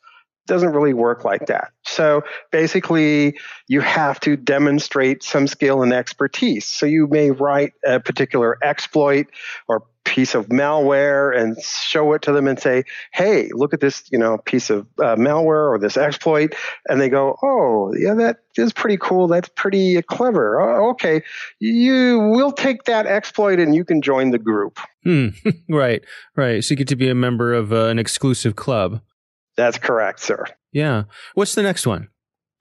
Doesn't 0.48 0.72
really 0.72 0.94
work 0.94 1.24
like 1.24 1.46
that. 1.46 1.72
So 1.84 2.22
basically, 2.50 3.38
you 3.68 3.80
have 3.80 4.18
to 4.20 4.36
demonstrate 4.36 5.22
some 5.22 5.46
skill 5.46 5.82
and 5.82 5.92
expertise. 5.92 6.64
So 6.64 6.86
you 6.86 7.06
may 7.06 7.30
write 7.30 7.74
a 7.84 8.00
particular 8.00 8.58
exploit 8.62 9.26
or 9.68 9.84
piece 10.08 10.34
of 10.34 10.46
malware 10.46 11.36
and 11.38 11.60
show 11.62 12.14
it 12.14 12.22
to 12.22 12.32
them 12.32 12.48
and 12.48 12.58
say, 12.58 12.84
"Hey, 13.12 13.50
look 13.52 13.74
at 13.74 13.80
this, 13.80 14.04
you 14.10 14.18
know, 14.18 14.38
piece 14.38 14.70
of 14.70 14.86
uh, 14.98 15.16
malware 15.16 15.70
or 15.70 15.78
this 15.78 15.98
exploit," 15.98 16.54
and 16.88 17.00
they 17.00 17.10
go, 17.10 17.36
"Oh, 17.42 17.92
yeah, 17.94 18.14
that 18.14 18.38
is 18.56 18.72
pretty 18.72 18.96
cool. 18.96 19.28
That's 19.28 19.50
pretty 19.50 20.00
clever. 20.02 20.60
Oh, 20.60 20.90
okay, 20.90 21.22
you 21.60 22.20
will 22.20 22.52
take 22.52 22.84
that 22.84 23.06
exploit 23.06 23.60
and 23.60 23.74
you 23.74 23.84
can 23.84 24.00
join 24.00 24.30
the 24.30 24.38
group." 24.38 24.78
Hmm. 25.04 25.28
right. 25.68 26.02
Right. 26.36 26.64
So 26.64 26.72
you 26.72 26.76
get 26.76 26.88
to 26.88 26.96
be 26.96 27.10
a 27.10 27.14
member 27.14 27.52
of 27.52 27.72
uh, 27.72 27.86
an 27.86 27.98
exclusive 27.98 28.56
club. 28.56 29.00
That's 29.58 29.76
correct, 29.76 30.20
sir. 30.20 30.46
Yeah. 30.70 31.02
What's 31.34 31.56
the 31.56 31.64
next 31.64 31.84
one? 31.84 32.08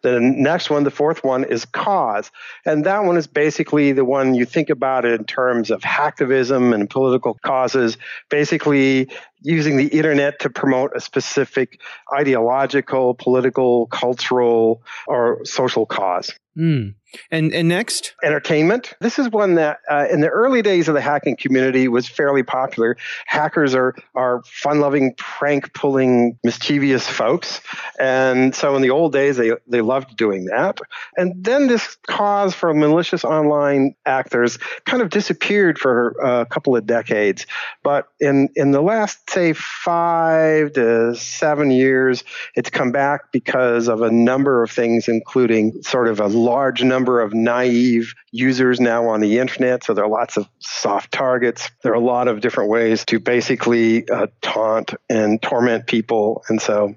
The 0.02 0.20
next 0.20 0.72
one, 0.72 0.84
the 0.84 0.90
fourth 0.90 1.24
one, 1.24 1.44
is 1.44 1.64
cause. 1.66 2.32
And 2.66 2.86
that 2.86 3.04
one 3.04 3.18
is 3.18 3.28
basically 3.28 3.92
the 3.92 4.04
one 4.04 4.34
you 4.34 4.46
think 4.46 4.72
about 4.72 5.06
it 5.06 5.20
in 5.20 5.26
terms 5.26 5.70
of 5.70 5.82
hacktivism 5.82 6.74
and 6.74 6.90
political 6.90 7.38
causes, 7.44 7.98
basically 8.32 9.10
using 9.42 9.78
the 9.78 9.88
internet 9.88 10.40
to 10.40 10.50
promote 10.50 10.92
a 10.96 11.02
specific 11.02 11.80
ideological, 12.12 13.14
political, 13.14 13.86
cultural, 13.88 14.82
or 15.06 15.46
social 15.46 15.86
cause. 15.86 16.34
Hmm. 16.56 16.90
And 17.32 17.54
and 17.54 17.68
next? 17.68 18.16
Entertainment. 18.24 18.94
This 19.00 19.18
is 19.20 19.30
one 19.30 19.56
that 19.56 19.80
uh, 19.90 20.08
in 20.12 20.22
the 20.22 20.30
early 20.30 20.62
days 20.62 20.88
of 20.88 20.94
the 20.94 21.02
hacking 21.02 21.38
community 21.38 21.88
was 21.88 22.08
fairly 22.08 22.44
popular. 22.44 22.98
Hackers 23.26 23.74
are, 23.74 23.96
are 24.14 24.44
fun 24.44 24.80
loving, 24.80 25.14
prank 25.16 25.74
pulling, 25.74 26.38
mischievous 26.44 27.08
folks. 27.08 27.62
And 28.00 28.54
so 28.54 28.76
in 28.76 28.82
the 28.82 28.90
old 28.90 29.14
days, 29.14 29.38
they, 29.38 29.54
they 29.68 29.82
loved 29.82 30.18
doing 30.18 30.46
that. 30.46 30.80
And 31.16 31.44
then 31.44 31.68
this 31.68 31.98
cause 32.08 32.54
for 32.54 32.74
malicious 32.74 33.24
online 33.24 33.96
actors 34.06 34.58
kind 34.86 35.02
of 35.02 35.10
disappeared 35.10 35.80
for 35.80 36.10
a 36.22 36.46
couple 36.46 36.76
of 36.76 36.86
decades. 36.86 37.46
But 37.84 38.08
in, 38.20 38.50
in 38.56 38.72
the 38.72 38.82
last, 38.82 39.30
say, 39.30 39.54
five 39.54 40.74
to 40.74 41.16
seven 41.16 41.72
years, 41.72 42.24
it's 42.56 42.70
come 42.70 42.92
back 42.92 43.32
because 43.32 43.88
of 43.88 44.02
a 44.02 44.12
number 44.12 44.64
of 44.64 44.72
things, 44.72 45.08
including 45.08 45.82
sort 45.84 46.08
of 46.08 46.20
a 46.20 46.28
large 46.28 46.84
number 46.84 46.98
of 47.08 47.34
naive 47.34 48.14
users 48.32 48.80
now 48.80 49.08
on 49.10 49.20
the 49.22 49.40
internet. 49.40 49.84
So 49.84 49.94
there 49.94 50.04
are 50.04 50.10
lots 50.10 50.38
of 50.38 50.48
soft 50.60 51.12
targets. 51.12 51.70
There 51.84 51.92
are 51.92 51.96
a 51.96 52.00
lot 52.00 52.28
of 52.28 52.42
different 52.42 52.70
ways 52.70 53.06
to 53.06 53.20
basically 53.20 54.08
uh, 54.10 54.28
taunt 54.42 54.94
and 55.10 55.42
torment 55.42 55.88
people. 55.88 56.44
And 56.50 56.62
so 56.62 56.96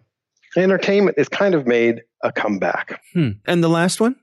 entertainment 0.56 1.18
has 1.18 1.28
kind 1.28 1.54
of 1.54 1.66
made 1.66 2.02
a 2.22 2.32
comeback. 2.32 3.00
Hmm. 3.12 3.30
And 3.46 3.62
the 3.62 3.68
last 3.68 4.00
one? 4.00 4.16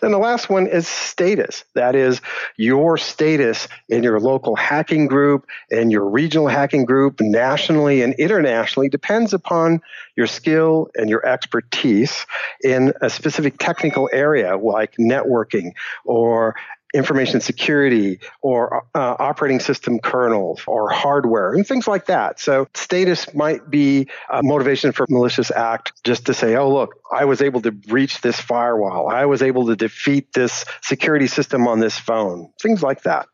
Then 0.00 0.12
the 0.12 0.18
last 0.18 0.48
one 0.48 0.66
is 0.66 0.86
status. 0.86 1.64
That 1.74 1.94
is 1.94 2.20
your 2.56 2.98
status 2.98 3.68
in 3.88 4.02
your 4.02 4.20
local 4.20 4.56
hacking 4.56 5.06
group 5.06 5.46
and 5.70 5.90
your 5.92 6.08
regional 6.08 6.48
hacking 6.48 6.84
group, 6.84 7.20
nationally 7.20 8.02
and 8.02 8.14
internationally, 8.14 8.88
depends 8.88 9.32
upon 9.32 9.80
your 10.16 10.26
skill 10.26 10.88
and 10.94 11.10
your 11.10 11.24
expertise 11.26 12.26
in 12.62 12.92
a 13.00 13.10
specific 13.10 13.58
technical 13.58 14.08
area 14.12 14.56
like 14.56 14.96
networking 14.96 15.72
or 16.04 16.54
information 16.96 17.40
security 17.40 18.18
or 18.40 18.84
uh, 18.94 19.16
operating 19.18 19.60
system 19.60 19.98
kernels 19.98 20.62
or 20.66 20.90
hardware 20.90 21.52
and 21.52 21.66
things 21.66 21.86
like 21.86 22.06
that. 22.06 22.40
So 22.40 22.66
status 22.74 23.32
might 23.34 23.70
be 23.70 24.08
a 24.30 24.42
motivation 24.42 24.92
for 24.92 25.06
malicious 25.08 25.50
act 25.50 25.92
just 26.04 26.26
to 26.26 26.34
say, 26.34 26.56
oh, 26.56 26.72
look, 26.72 26.96
I 27.12 27.24
was 27.24 27.40
able 27.42 27.60
to 27.62 27.72
breach 27.72 28.20
this 28.22 28.40
firewall. 28.40 29.08
I 29.08 29.26
was 29.26 29.42
able 29.42 29.66
to 29.66 29.76
defeat 29.76 30.32
this 30.32 30.64
security 30.82 31.26
system 31.26 31.68
on 31.68 31.80
this 31.80 31.98
phone. 31.98 32.52
Things 32.60 32.82
like 32.82 33.02
that. 33.02 33.28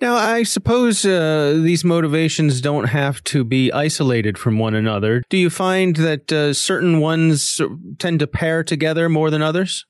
Now, 0.00 0.14
I 0.14 0.44
suppose 0.44 1.04
uh, 1.04 1.58
these 1.60 1.84
motivations 1.84 2.60
don't 2.60 2.84
have 2.84 3.22
to 3.24 3.42
be 3.42 3.72
isolated 3.72 4.38
from 4.38 4.58
one 4.58 4.74
another. 4.74 5.24
Do 5.28 5.36
you 5.36 5.50
find 5.50 5.96
that 5.96 6.32
uh, 6.32 6.54
certain 6.54 7.00
ones 7.00 7.60
tend 7.98 8.20
to 8.20 8.28
pair 8.28 8.62
together 8.62 9.08
more 9.08 9.28
than 9.28 9.42
others? 9.42 9.86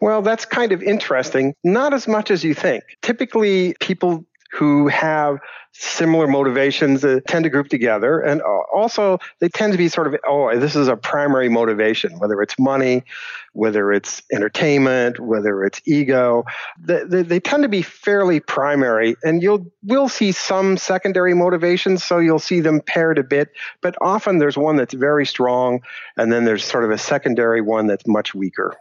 Well, 0.00 0.22
that's 0.22 0.44
kind 0.44 0.72
of 0.72 0.82
interesting. 0.82 1.54
Not 1.64 1.94
as 1.94 2.08
much 2.08 2.30
as 2.30 2.44
you 2.44 2.54
think. 2.54 2.84
Typically, 3.02 3.74
people 3.80 4.24
who 4.52 4.88
have 4.88 5.38
similar 5.72 6.26
motivations 6.26 7.04
uh, 7.04 7.20
tend 7.28 7.44
to 7.44 7.50
group 7.50 7.68
together. 7.68 8.18
And 8.18 8.42
also, 8.42 9.18
they 9.38 9.48
tend 9.48 9.72
to 9.72 9.78
be 9.78 9.88
sort 9.88 10.08
of, 10.08 10.16
oh, 10.26 10.58
this 10.58 10.74
is 10.74 10.88
a 10.88 10.96
primary 10.96 11.48
motivation, 11.48 12.18
whether 12.18 12.42
it's 12.42 12.58
money, 12.58 13.04
whether 13.52 13.92
it's 13.92 14.22
entertainment, 14.32 15.20
whether 15.20 15.62
it's 15.64 15.80
ego. 15.86 16.44
They, 16.80 17.04
they, 17.04 17.22
they 17.22 17.40
tend 17.40 17.62
to 17.62 17.68
be 17.68 17.82
fairly 17.82 18.40
primary. 18.40 19.14
And 19.22 19.40
you'll 19.40 19.70
will 19.84 20.08
see 20.08 20.32
some 20.32 20.76
secondary 20.76 21.34
motivations, 21.34 22.02
so 22.02 22.18
you'll 22.18 22.40
see 22.40 22.60
them 22.60 22.80
paired 22.80 23.18
a 23.18 23.24
bit. 23.24 23.50
But 23.80 23.94
often 24.00 24.38
there's 24.38 24.58
one 24.58 24.76
that's 24.76 24.94
very 24.94 25.26
strong, 25.26 25.80
and 26.16 26.32
then 26.32 26.44
there's 26.44 26.64
sort 26.64 26.84
of 26.84 26.90
a 26.90 26.98
secondary 26.98 27.60
one 27.60 27.86
that's 27.86 28.06
much 28.06 28.34
weaker. 28.34 28.76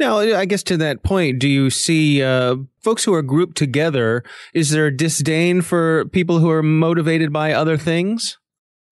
Now, 0.00 0.18
I 0.18 0.44
guess 0.44 0.62
to 0.64 0.76
that 0.78 1.02
point, 1.02 1.38
do 1.38 1.48
you 1.48 1.70
see 1.70 2.22
uh, 2.22 2.56
folks 2.80 3.04
who 3.04 3.14
are 3.14 3.22
grouped 3.22 3.56
together? 3.56 4.22
Is 4.54 4.70
there 4.70 4.90
disdain 4.90 5.62
for 5.62 6.06
people 6.06 6.38
who 6.38 6.50
are 6.50 6.62
motivated 6.62 7.32
by 7.32 7.52
other 7.52 7.76
things? 7.76 8.38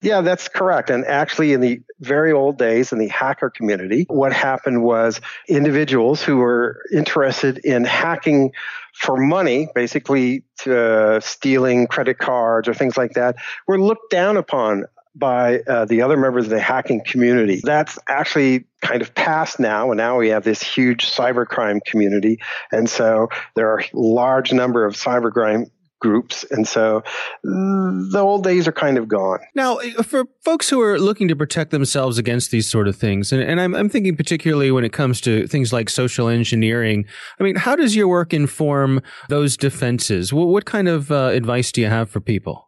Yeah, 0.03 0.21
that's 0.21 0.49
correct. 0.49 0.91
And 0.91 1.05
actually, 1.07 1.53
in 1.53 1.61
the 1.61 1.81
very 2.01 2.31
old 2.31 2.59
days 2.59 2.93
in 2.93 2.99
the 2.99 3.09
hacker 3.09 3.49
community, 3.49 4.05
what 4.09 4.33
happened 4.33 4.83
was 4.83 5.21
individuals 5.49 6.23
who 6.23 6.37
were 6.37 6.83
interested 6.93 7.59
in 7.59 7.85
hacking 7.85 8.53
for 8.95 9.17
money, 9.17 9.69
basically 9.75 10.45
uh, 10.67 11.21
stealing 11.21 11.87
credit 11.87 12.19
cards 12.19 12.69
or 12.69 12.75
things 12.75 12.97
like 12.97 13.13
that, 13.13 13.37
were 13.67 13.81
looked 13.81 14.11
down 14.11 14.37
upon 14.37 14.85
by 15.19 15.61
uh, 15.61 15.85
the 15.87 16.03
other 16.03 16.17
members 16.17 16.45
of 16.45 16.51
the 16.51 16.61
hacking 16.61 17.03
community. 17.05 17.61
That's 17.63 17.99
actually 18.09 18.65
kind 18.83 19.03
of 19.03 19.15
past 19.15 19.59
now, 19.59 19.91
and 19.91 19.99
now 19.99 20.19
we 20.19 20.29
have 20.29 20.45
this 20.45 20.63
huge 20.63 21.07
cybercrime 21.07 21.81
community. 21.87 22.39
And 22.71 22.89
so 22.89 23.29
there 23.55 23.71
are 23.71 23.81
a 23.81 23.89
large 23.95 24.53
number 24.53 24.85
of 24.85 24.95
cybercrime 24.95 25.71
groups. 25.99 26.45
And 26.51 26.69
so 26.69 27.03
the 27.43 28.19
old 28.21 28.45
days 28.45 28.69
are 28.69 28.73
kind 28.73 28.99
of 28.99 29.09
gone. 29.09 29.39
Now, 29.55 29.79
for 30.03 30.25
folks 30.45 30.69
who 30.69 30.81
are 30.81 30.99
looking 30.99 31.29
to 31.29 31.37
protect 31.37 31.71
themselves 31.71 32.19
against 32.19 32.51
these 32.51 32.69
sort 32.69 32.87
of 32.87 32.97
things, 32.97 33.33
and, 33.33 33.43
and 33.43 33.61
I'm, 33.61 33.75
I'm, 33.75 33.89
thinking 33.89 34.17
particularly 34.17 34.71
when 34.71 34.85
it 34.85 34.93
comes 34.93 35.21
to 35.23 35.47
things 35.47 35.73
like 35.73 35.89
social 35.89 36.29
engineering, 36.29 37.07
I 37.41 37.45
mean, 37.45 37.57
how 37.57 37.77
does 37.77 37.97
your 37.97 38.09
work 38.09 38.35
inform 38.35 39.01
those 39.29 39.57
defenses? 39.57 40.33
What, 40.33 40.49
what 40.49 40.65
kind 40.67 40.89
of 40.89 41.11
uh, 41.11 41.31
advice 41.33 41.73
do 41.73 41.81
you 41.81 41.89
have 41.89 42.11
for 42.11 42.21
people? 42.21 42.66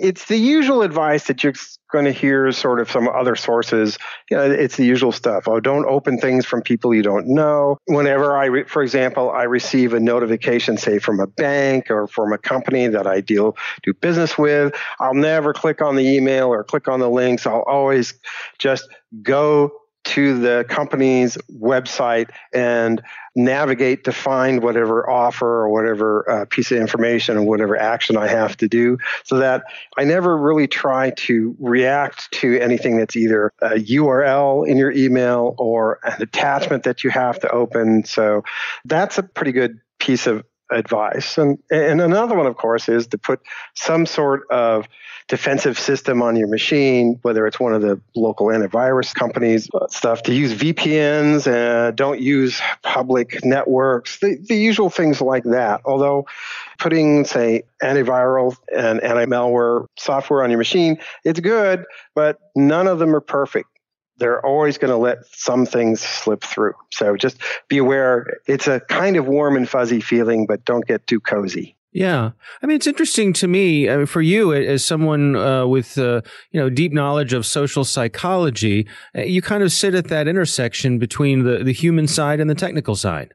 It's 0.00 0.26
the 0.26 0.36
usual 0.36 0.82
advice 0.82 1.26
that 1.26 1.44
you're 1.44 1.54
going 1.92 2.04
to 2.04 2.12
hear 2.12 2.50
sort 2.52 2.80
of 2.80 2.90
some 2.90 3.08
other 3.08 3.36
sources. 3.36 3.98
You 4.30 4.36
know, 4.36 4.50
it's 4.50 4.76
the 4.76 4.84
usual 4.84 5.12
stuff. 5.12 5.46
Oh, 5.46 5.60
don't 5.60 5.84
open 5.86 6.18
things 6.18 6.46
from 6.46 6.62
people 6.62 6.94
you 6.94 7.02
don't 7.02 7.26
know. 7.26 7.78
Whenever 7.86 8.36
I, 8.36 8.46
re- 8.46 8.64
for 8.64 8.82
example, 8.82 9.30
I 9.30 9.42
receive 9.44 9.92
a 9.92 10.00
notification, 10.00 10.76
say 10.78 10.98
from 10.98 11.20
a 11.20 11.26
bank 11.26 11.90
or 11.90 12.06
from 12.06 12.32
a 12.32 12.38
company 12.38 12.86
that 12.88 13.06
I 13.06 13.20
deal 13.20 13.56
do 13.82 13.92
business 13.92 14.38
with, 14.38 14.74
I'll 14.98 15.14
never 15.14 15.52
click 15.52 15.82
on 15.82 15.96
the 15.96 16.04
email 16.04 16.48
or 16.48 16.64
click 16.64 16.88
on 16.88 17.00
the 17.00 17.10
links. 17.10 17.46
I'll 17.46 17.62
always 17.62 18.14
just 18.58 18.88
go 19.22 19.72
to 20.10 20.38
the 20.40 20.64
company's 20.68 21.38
website 21.52 22.30
and 22.52 23.00
navigate 23.36 24.04
to 24.04 24.12
find 24.12 24.60
whatever 24.60 25.08
offer 25.08 25.46
or 25.46 25.68
whatever 25.68 26.28
uh, 26.28 26.44
piece 26.46 26.72
of 26.72 26.78
information 26.78 27.36
or 27.36 27.44
whatever 27.44 27.76
action 27.76 28.16
I 28.16 28.26
have 28.26 28.56
to 28.56 28.68
do 28.68 28.98
so 29.22 29.38
that 29.38 29.64
I 29.96 30.02
never 30.02 30.36
really 30.36 30.66
try 30.66 31.10
to 31.10 31.56
react 31.60 32.32
to 32.32 32.58
anything 32.58 32.96
that's 32.96 33.14
either 33.14 33.52
a 33.62 33.74
URL 33.74 34.66
in 34.66 34.78
your 34.78 34.90
email 34.90 35.54
or 35.58 36.00
an 36.02 36.20
attachment 36.20 36.82
that 36.84 37.04
you 37.04 37.10
have 37.10 37.38
to 37.40 37.50
open. 37.50 38.04
So 38.04 38.42
that's 38.84 39.18
a 39.18 39.22
pretty 39.22 39.52
good 39.52 39.80
piece 40.00 40.26
of 40.26 40.44
advice. 40.70 41.38
And, 41.38 41.58
and 41.70 42.00
another 42.00 42.36
one, 42.36 42.46
of 42.46 42.56
course, 42.56 42.88
is 42.88 43.06
to 43.08 43.18
put 43.18 43.40
some 43.74 44.06
sort 44.06 44.42
of 44.50 44.86
defensive 45.28 45.78
system 45.78 46.22
on 46.22 46.34
your 46.34 46.48
machine, 46.48 47.18
whether 47.22 47.46
it's 47.46 47.60
one 47.60 47.72
of 47.72 47.82
the 47.82 48.00
local 48.16 48.48
antivirus 48.48 49.14
companies 49.14 49.68
uh, 49.72 49.86
stuff, 49.88 50.22
to 50.24 50.34
use 50.34 50.52
VPNs 50.52 51.46
and 51.46 51.96
don't 51.96 52.20
use 52.20 52.60
public 52.82 53.44
networks, 53.44 54.18
the, 54.18 54.36
the 54.48 54.56
usual 54.56 54.90
things 54.90 55.20
like 55.20 55.44
that. 55.44 55.82
Although 55.84 56.26
putting, 56.78 57.24
say, 57.24 57.62
antiviral 57.82 58.56
and 58.76 59.00
anti-malware 59.02 59.86
software 59.96 60.42
on 60.42 60.50
your 60.50 60.58
machine, 60.58 60.98
it's 61.24 61.40
good, 61.40 61.84
but 62.14 62.38
none 62.56 62.88
of 62.88 62.98
them 62.98 63.14
are 63.14 63.20
perfect 63.20 63.68
they're 64.20 64.44
always 64.44 64.78
going 64.78 64.90
to 64.90 64.96
let 64.96 65.26
some 65.32 65.66
things 65.66 66.00
slip 66.00 66.42
through. 66.44 66.74
So 66.92 67.16
just 67.16 67.38
be 67.68 67.78
aware. 67.78 68.38
It's 68.46 68.68
a 68.68 68.80
kind 68.80 69.16
of 69.16 69.26
warm 69.26 69.56
and 69.56 69.68
fuzzy 69.68 70.00
feeling, 70.00 70.46
but 70.46 70.64
don't 70.64 70.86
get 70.86 71.06
too 71.06 71.18
cozy. 71.18 71.76
Yeah, 71.92 72.30
I 72.62 72.66
mean 72.66 72.76
it's 72.76 72.86
interesting 72.86 73.32
to 73.32 73.48
me 73.48 73.90
I 73.90 73.96
mean, 73.96 74.06
for 74.06 74.22
you 74.22 74.54
as 74.54 74.84
someone 74.84 75.34
uh, 75.34 75.66
with 75.66 75.98
uh, 75.98 76.20
you 76.52 76.60
know 76.60 76.70
deep 76.70 76.92
knowledge 76.92 77.32
of 77.32 77.44
social 77.44 77.84
psychology. 77.84 78.86
Uh, 79.16 79.22
you 79.22 79.42
kind 79.42 79.64
of 79.64 79.72
sit 79.72 79.96
at 79.96 80.06
that 80.06 80.28
intersection 80.28 81.00
between 81.00 81.42
the 81.42 81.64
the 81.64 81.72
human 81.72 82.06
side 82.06 82.38
and 82.38 82.48
the 82.48 82.54
technical 82.54 82.94
side. 82.94 83.34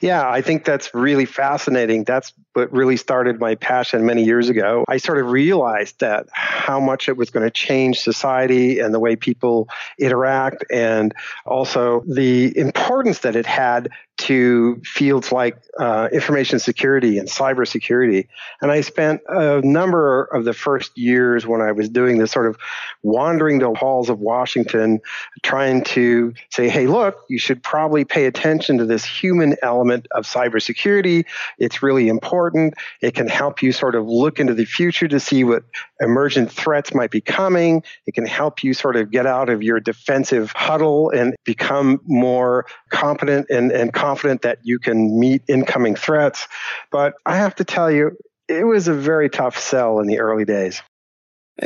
Yeah, 0.00 0.28
I 0.28 0.42
think 0.42 0.64
that's 0.64 0.94
really 0.94 1.24
fascinating. 1.24 2.04
That's 2.04 2.32
what 2.52 2.70
really 2.70 2.98
started 2.98 3.40
my 3.40 3.54
passion 3.54 4.04
many 4.04 4.24
years 4.24 4.50
ago. 4.50 4.84
I 4.88 4.98
sort 4.98 5.18
of 5.18 5.30
realized 5.30 6.00
that 6.00 6.26
how 6.32 6.78
much 6.80 7.08
it 7.08 7.16
was 7.16 7.30
going 7.30 7.46
to 7.46 7.50
change 7.50 8.00
society 8.00 8.78
and 8.78 8.92
the 8.92 9.00
way 9.00 9.16
people 9.16 9.68
interact, 9.98 10.64
and 10.70 11.14
also 11.46 12.02
the 12.06 12.56
importance 12.58 13.20
that 13.20 13.36
it 13.36 13.46
had 13.46 13.88
to 14.18 14.80
fields 14.82 15.30
like 15.30 15.58
uh, 15.78 16.08
information 16.10 16.58
security 16.58 17.18
and 17.18 17.28
cybersecurity. 17.28 18.28
And 18.62 18.70
I 18.70 18.80
spent 18.80 19.20
a 19.28 19.60
number 19.60 20.24
of 20.24 20.44
the 20.44 20.54
first 20.54 20.96
years 20.96 21.46
when 21.46 21.60
I 21.60 21.72
was 21.72 21.90
doing 21.90 22.16
this 22.16 22.32
sort 22.32 22.46
of 22.46 22.56
wandering 23.02 23.58
the 23.58 23.74
halls 23.74 24.08
of 24.08 24.18
Washington, 24.18 25.00
trying 25.42 25.84
to 25.84 26.32
say, 26.50 26.68
hey, 26.68 26.86
look, 26.86 27.24
you 27.28 27.38
should 27.38 27.62
probably 27.62 28.04
pay 28.06 28.24
attention 28.24 28.78
to 28.78 28.86
this 28.86 29.04
human 29.04 29.54
element 29.62 30.06
of 30.12 30.24
cybersecurity. 30.24 31.26
It's 31.58 31.82
really 31.82 32.08
important. 32.08 32.74
It 33.02 33.14
can 33.14 33.28
help 33.28 33.62
you 33.62 33.70
sort 33.72 33.94
of 33.94 34.06
look 34.06 34.40
into 34.40 34.54
the 34.54 34.64
future 34.64 35.08
to 35.08 35.20
see 35.20 35.44
what 35.44 35.64
emergent 36.00 36.50
threats 36.50 36.94
might 36.94 37.10
be 37.10 37.20
coming. 37.20 37.82
It 38.06 38.14
can 38.14 38.26
help 38.26 38.64
you 38.64 38.72
sort 38.72 38.96
of 38.96 39.10
get 39.10 39.26
out 39.26 39.50
of 39.50 39.62
your 39.62 39.78
defensive 39.78 40.52
huddle 40.52 41.10
and 41.10 41.36
become 41.44 42.00
more 42.06 42.64
competent 42.88 43.50
and, 43.50 43.70
and 43.70 43.92
confident 43.92 44.05
that 44.42 44.58
you 44.62 44.78
can 44.78 45.18
meet 45.18 45.42
incoming 45.48 45.94
threats. 45.94 46.46
But 46.90 47.14
I 47.26 47.36
have 47.36 47.54
to 47.56 47.64
tell 47.64 47.90
you, 47.90 48.16
it 48.48 48.64
was 48.64 48.88
a 48.88 48.94
very 48.94 49.28
tough 49.28 49.58
sell 49.58 49.98
in 49.98 50.06
the 50.06 50.20
early 50.20 50.44
days. 50.44 50.82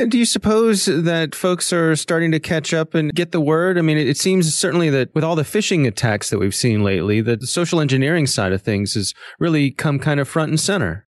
Do 0.07 0.17
you 0.17 0.25
suppose 0.25 0.85
that 0.85 1.35
folks 1.35 1.73
are 1.73 1.97
starting 1.97 2.31
to 2.31 2.39
catch 2.39 2.73
up 2.73 2.93
and 2.93 3.13
get 3.13 3.33
the 3.33 3.41
word? 3.41 3.77
I 3.77 3.81
mean, 3.81 3.97
it, 3.97 4.15
seems 4.15 4.55
certainly 4.55 4.89
that 4.89 5.13
with 5.13 5.23
all 5.25 5.35
the 5.35 5.41
phishing 5.43 5.85
attacks 5.85 6.29
that 6.29 6.39
we've 6.39 6.55
seen 6.55 6.81
lately, 6.81 7.19
the 7.19 7.45
social 7.45 7.81
engineering 7.81 8.25
side 8.25 8.53
of 8.53 8.61
things 8.61 8.93
has 8.93 9.13
really 9.37 9.69
come 9.69 9.99
kind 9.99 10.21
of 10.21 10.29
front 10.29 10.49
and 10.49 10.59
center. 10.59 11.05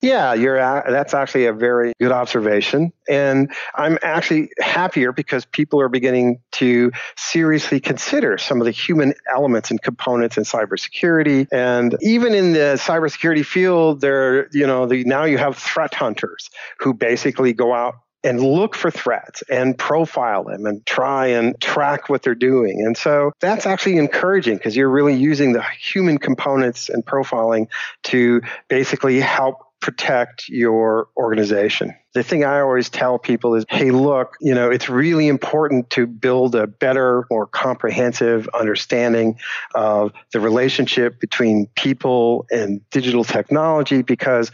Yeah, 0.00 0.34
you're 0.34 0.56
that's 0.56 1.12
actually 1.12 1.46
a 1.46 1.52
very 1.52 1.92
good 2.00 2.12
observation. 2.12 2.92
And 3.08 3.52
I'm 3.74 3.98
actually 4.02 4.50
happier 4.60 5.10
because 5.12 5.44
people 5.44 5.80
are 5.80 5.88
beginning 5.88 6.40
to 6.52 6.92
seriously 7.16 7.80
consider 7.80 8.38
some 8.38 8.60
of 8.60 8.64
the 8.64 8.70
human 8.70 9.14
elements 9.34 9.72
and 9.72 9.82
components 9.82 10.36
in 10.36 10.44
cybersecurity. 10.44 11.48
And 11.50 11.96
even 12.00 12.34
in 12.34 12.52
the 12.52 12.78
cybersecurity 12.78 13.44
field, 13.44 14.00
there, 14.00 14.48
you 14.52 14.66
know, 14.66 14.86
the, 14.86 15.02
now 15.02 15.24
you 15.24 15.38
have 15.38 15.58
threat 15.58 15.94
hunters 15.94 16.48
who 16.78 16.94
basically 16.94 17.52
go 17.52 17.74
out 17.74 17.96
and 18.24 18.40
look 18.40 18.74
for 18.74 18.90
threats 18.90 19.42
and 19.48 19.78
profile 19.78 20.44
them 20.44 20.66
and 20.66 20.84
try 20.86 21.28
and 21.28 21.60
track 21.60 22.08
what 22.08 22.22
they're 22.22 22.34
doing. 22.34 22.84
And 22.84 22.96
so 22.96 23.32
that's 23.40 23.64
actually 23.64 23.96
encouraging 23.96 24.56
because 24.56 24.76
you're 24.76 24.90
really 24.90 25.14
using 25.14 25.52
the 25.52 25.62
human 25.62 26.18
components 26.18 26.88
and 26.88 27.04
profiling 27.04 27.68
to 28.04 28.42
basically 28.68 29.20
help 29.20 29.67
protect 29.80 30.48
your 30.48 31.08
organization. 31.16 31.94
The 32.14 32.22
thing 32.22 32.44
I 32.44 32.60
always 32.60 32.90
tell 32.90 33.18
people 33.18 33.54
is, 33.54 33.64
hey, 33.68 33.90
look, 33.90 34.36
you 34.40 34.54
know, 34.54 34.70
it's 34.70 34.88
really 34.88 35.28
important 35.28 35.90
to 35.90 36.06
build 36.06 36.54
a 36.54 36.66
better, 36.66 37.24
more 37.30 37.46
comprehensive 37.46 38.48
understanding 38.54 39.38
of 39.74 40.12
the 40.32 40.40
relationship 40.40 41.20
between 41.20 41.68
people 41.76 42.46
and 42.50 42.80
digital 42.90 43.24
technology 43.24 44.02
because 44.02 44.50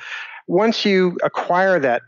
once 0.47 0.85
you 0.85 1.17
acquire 1.23 1.79
that 1.81 2.03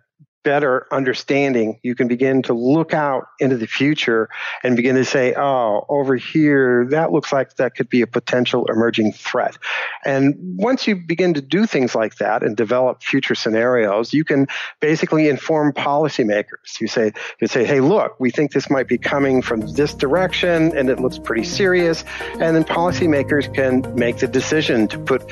better 0.46 0.87
understanding, 0.92 1.80
you 1.82 1.96
can 1.96 2.06
begin 2.06 2.40
to 2.40 2.54
look 2.54 2.94
out 2.94 3.24
into 3.40 3.56
the 3.56 3.66
future 3.66 4.28
and 4.62 4.76
begin 4.76 4.94
to 4.94 5.04
say, 5.04 5.35
oh, 5.37 5.85
over 5.88 6.14
here, 6.14 6.87
that 6.90 7.11
looks 7.11 7.32
like 7.32 7.56
that 7.56 7.74
could 7.74 7.88
be 7.88 8.00
a 8.00 8.06
potential 8.06 8.64
emerging 8.66 9.11
threat. 9.11 9.59
And 10.04 10.37
once 10.56 10.87
you 10.87 10.94
begin 10.94 11.35
to 11.35 11.40
do 11.40 11.66
things 11.66 11.96
like 11.96 12.18
that 12.18 12.44
and 12.44 12.56
develop 12.56 13.02
future 13.02 13.35
scenarios, 13.35 14.14
you 14.14 14.22
can 14.22 14.46
basically 14.78 15.28
inform 15.28 15.72
policymakers. 15.72 16.80
You 16.80 16.87
say, 16.87 17.12
you 17.40 17.48
say, 17.48 17.64
hey, 17.64 17.80
look, 17.80 18.20
we 18.20 18.30
think 18.30 18.52
this 18.52 18.70
might 18.70 18.87
be 18.87 18.98
coming 18.98 19.42
from 19.42 19.62
this 19.74 19.94
direction 19.94 20.76
and 20.76 20.88
it 20.88 21.00
looks 21.00 21.18
pretty 21.18 21.42
serious. 21.42 22.04
And 22.35 22.54
then 22.54 22.62
policymakers 22.62 23.52
can 23.52 23.92
make 23.96 24.18
the 24.18 24.28
decision 24.28 24.87
to 24.87 24.98
put 25.00 25.28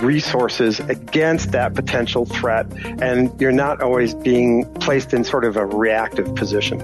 resources 0.00 0.80
against 0.80 1.52
that 1.52 1.74
potential 1.74 2.24
threat. 2.24 2.66
And 3.00 3.38
you're 3.40 3.52
not 3.52 3.80
always 3.80 4.14
being 4.14 4.64
placed 4.74 5.12
in 5.12 5.24
sort 5.24 5.44
of 5.44 5.56
a 5.56 5.66
reactive 5.66 6.34
position. 6.34 6.80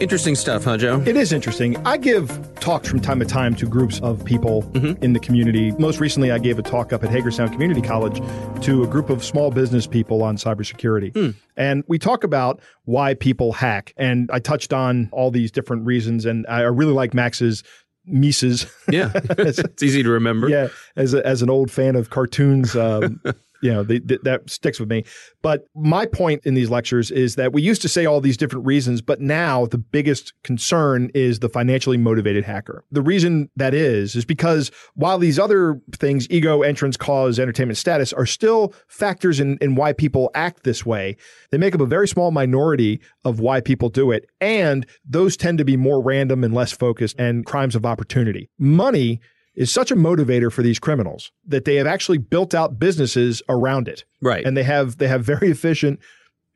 Interesting 0.00 0.36
stuff, 0.36 0.62
huh, 0.62 0.76
Joe? 0.76 1.02
It 1.04 1.16
is 1.16 1.32
interesting. 1.32 1.76
I 1.84 1.96
give 1.96 2.30
talks 2.60 2.88
from 2.88 3.00
time 3.00 3.18
to 3.18 3.24
time 3.24 3.56
to 3.56 3.66
groups 3.66 3.98
of 4.00 4.24
people 4.24 4.62
mm-hmm. 4.62 5.02
in 5.02 5.12
the 5.12 5.18
community. 5.18 5.72
Most 5.72 5.98
recently, 5.98 6.30
I 6.30 6.38
gave 6.38 6.56
a 6.56 6.62
talk 6.62 6.92
up 6.92 7.02
at 7.02 7.10
Hagerstown 7.10 7.48
Community 7.48 7.82
College 7.82 8.22
to 8.62 8.84
a 8.84 8.86
group 8.86 9.10
of 9.10 9.24
small 9.24 9.50
business 9.50 9.88
people 9.88 10.22
on 10.22 10.36
cybersecurity. 10.36 11.12
Mm. 11.14 11.34
And 11.56 11.82
we 11.88 11.98
talk 11.98 12.22
about 12.22 12.60
why 12.84 13.14
people 13.14 13.52
hack. 13.52 13.92
And 13.96 14.30
I 14.32 14.38
touched 14.38 14.72
on 14.72 15.08
all 15.10 15.32
these 15.32 15.50
different 15.50 15.84
reasons. 15.84 16.26
And 16.26 16.46
I 16.48 16.60
really 16.60 16.92
like 16.92 17.12
Max's 17.12 17.64
MEECES. 18.10 18.66
Yeah, 18.90 19.10
it's 19.14 19.82
easy 19.82 20.02
to 20.02 20.10
remember. 20.10 20.48
Yeah, 20.48 20.68
as 20.96 21.14
a, 21.14 21.26
as 21.26 21.42
an 21.42 21.50
old 21.50 21.70
fan 21.70 21.96
of 21.96 22.10
cartoons, 22.10 22.76
um, 22.76 23.20
you 23.62 23.72
know, 23.72 23.82
the, 23.82 23.98
the, 24.00 24.18
that 24.22 24.48
sticks 24.48 24.78
with 24.78 24.88
me. 24.88 25.04
But 25.42 25.64
my 25.74 26.06
point 26.06 26.44
in 26.44 26.54
these 26.54 26.70
lectures 26.70 27.10
is 27.10 27.36
that 27.36 27.52
we 27.52 27.62
used 27.62 27.82
to 27.82 27.88
say 27.88 28.06
all 28.06 28.20
these 28.20 28.36
different 28.36 28.66
reasons, 28.66 29.00
but 29.00 29.20
now 29.20 29.66
the 29.66 29.78
biggest 29.78 30.32
concern 30.42 31.10
is 31.14 31.40
the 31.40 31.48
financially 31.48 31.96
motivated 31.96 32.44
hacker. 32.44 32.84
The 32.90 33.02
reason 33.02 33.50
that 33.56 33.74
is, 33.74 34.14
is 34.14 34.24
because 34.24 34.70
while 34.94 35.18
these 35.18 35.38
other 35.38 35.80
things, 35.92 36.26
ego, 36.30 36.62
entrance, 36.62 36.96
cause, 36.96 37.38
entertainment 37.38 37.78
status, 37.78 38.12
are 38.12 38.26
still 38.26 38.72
factors 38.86 39.40
in, 39.40 39.58
in 39.60 39.74
why 39.74 39.92
people 39.92 40.30
act 40.34 40.64
this 40.64 40.84
way, 40.86 41.16
they 41.50 41.58
make 41.58 41.74
up 41.74 41.80
a 41.80 41.86
very 41.86 42.08
small 42.08 42.30
minority 42.30 43.00
of 43.24 43.40
why 43.40 43.60
people 43.60 43.88
do 43.88 44.10
it. 44.10 44.26
And 44.40 44.86
those 45.04 45.36
tend 45.36 45.58
to 45.58 45.64
be 45.64 45.76
more 45.76 46.02
random 46.02 46.44
and 46.44 46.54
less 46.54 46.72
focused 46.72 47.16
and 47.18 47.44
crimes 47.44 47.74
of 47.74 47.84
opportunity. 47.84 48.50
Money 48.58 49.20
is 49.58 49.72
such 49.72 49.90
a 49.90 49.96
motivator 49.96 50.50
for 50.50 50.62
these 50.62 50.78
criminals 50.78 51.32
that 51.44 51.64
they 51.64 51.74
have 51.74 51.86
actually 51.86 52.18
built 52.18 52.54
out 52.54 52.78
businesses 52.78 53.42
around 53.48 53.88
it. 53.88 54.04
Right. 54.22 54.46
And 54.46 54.56
they 54.56 54.62
have 54.62 54.98
they 54.98 55.08
have 55.08 55.24
very 55.24 55.50
efficient 55.50 55.98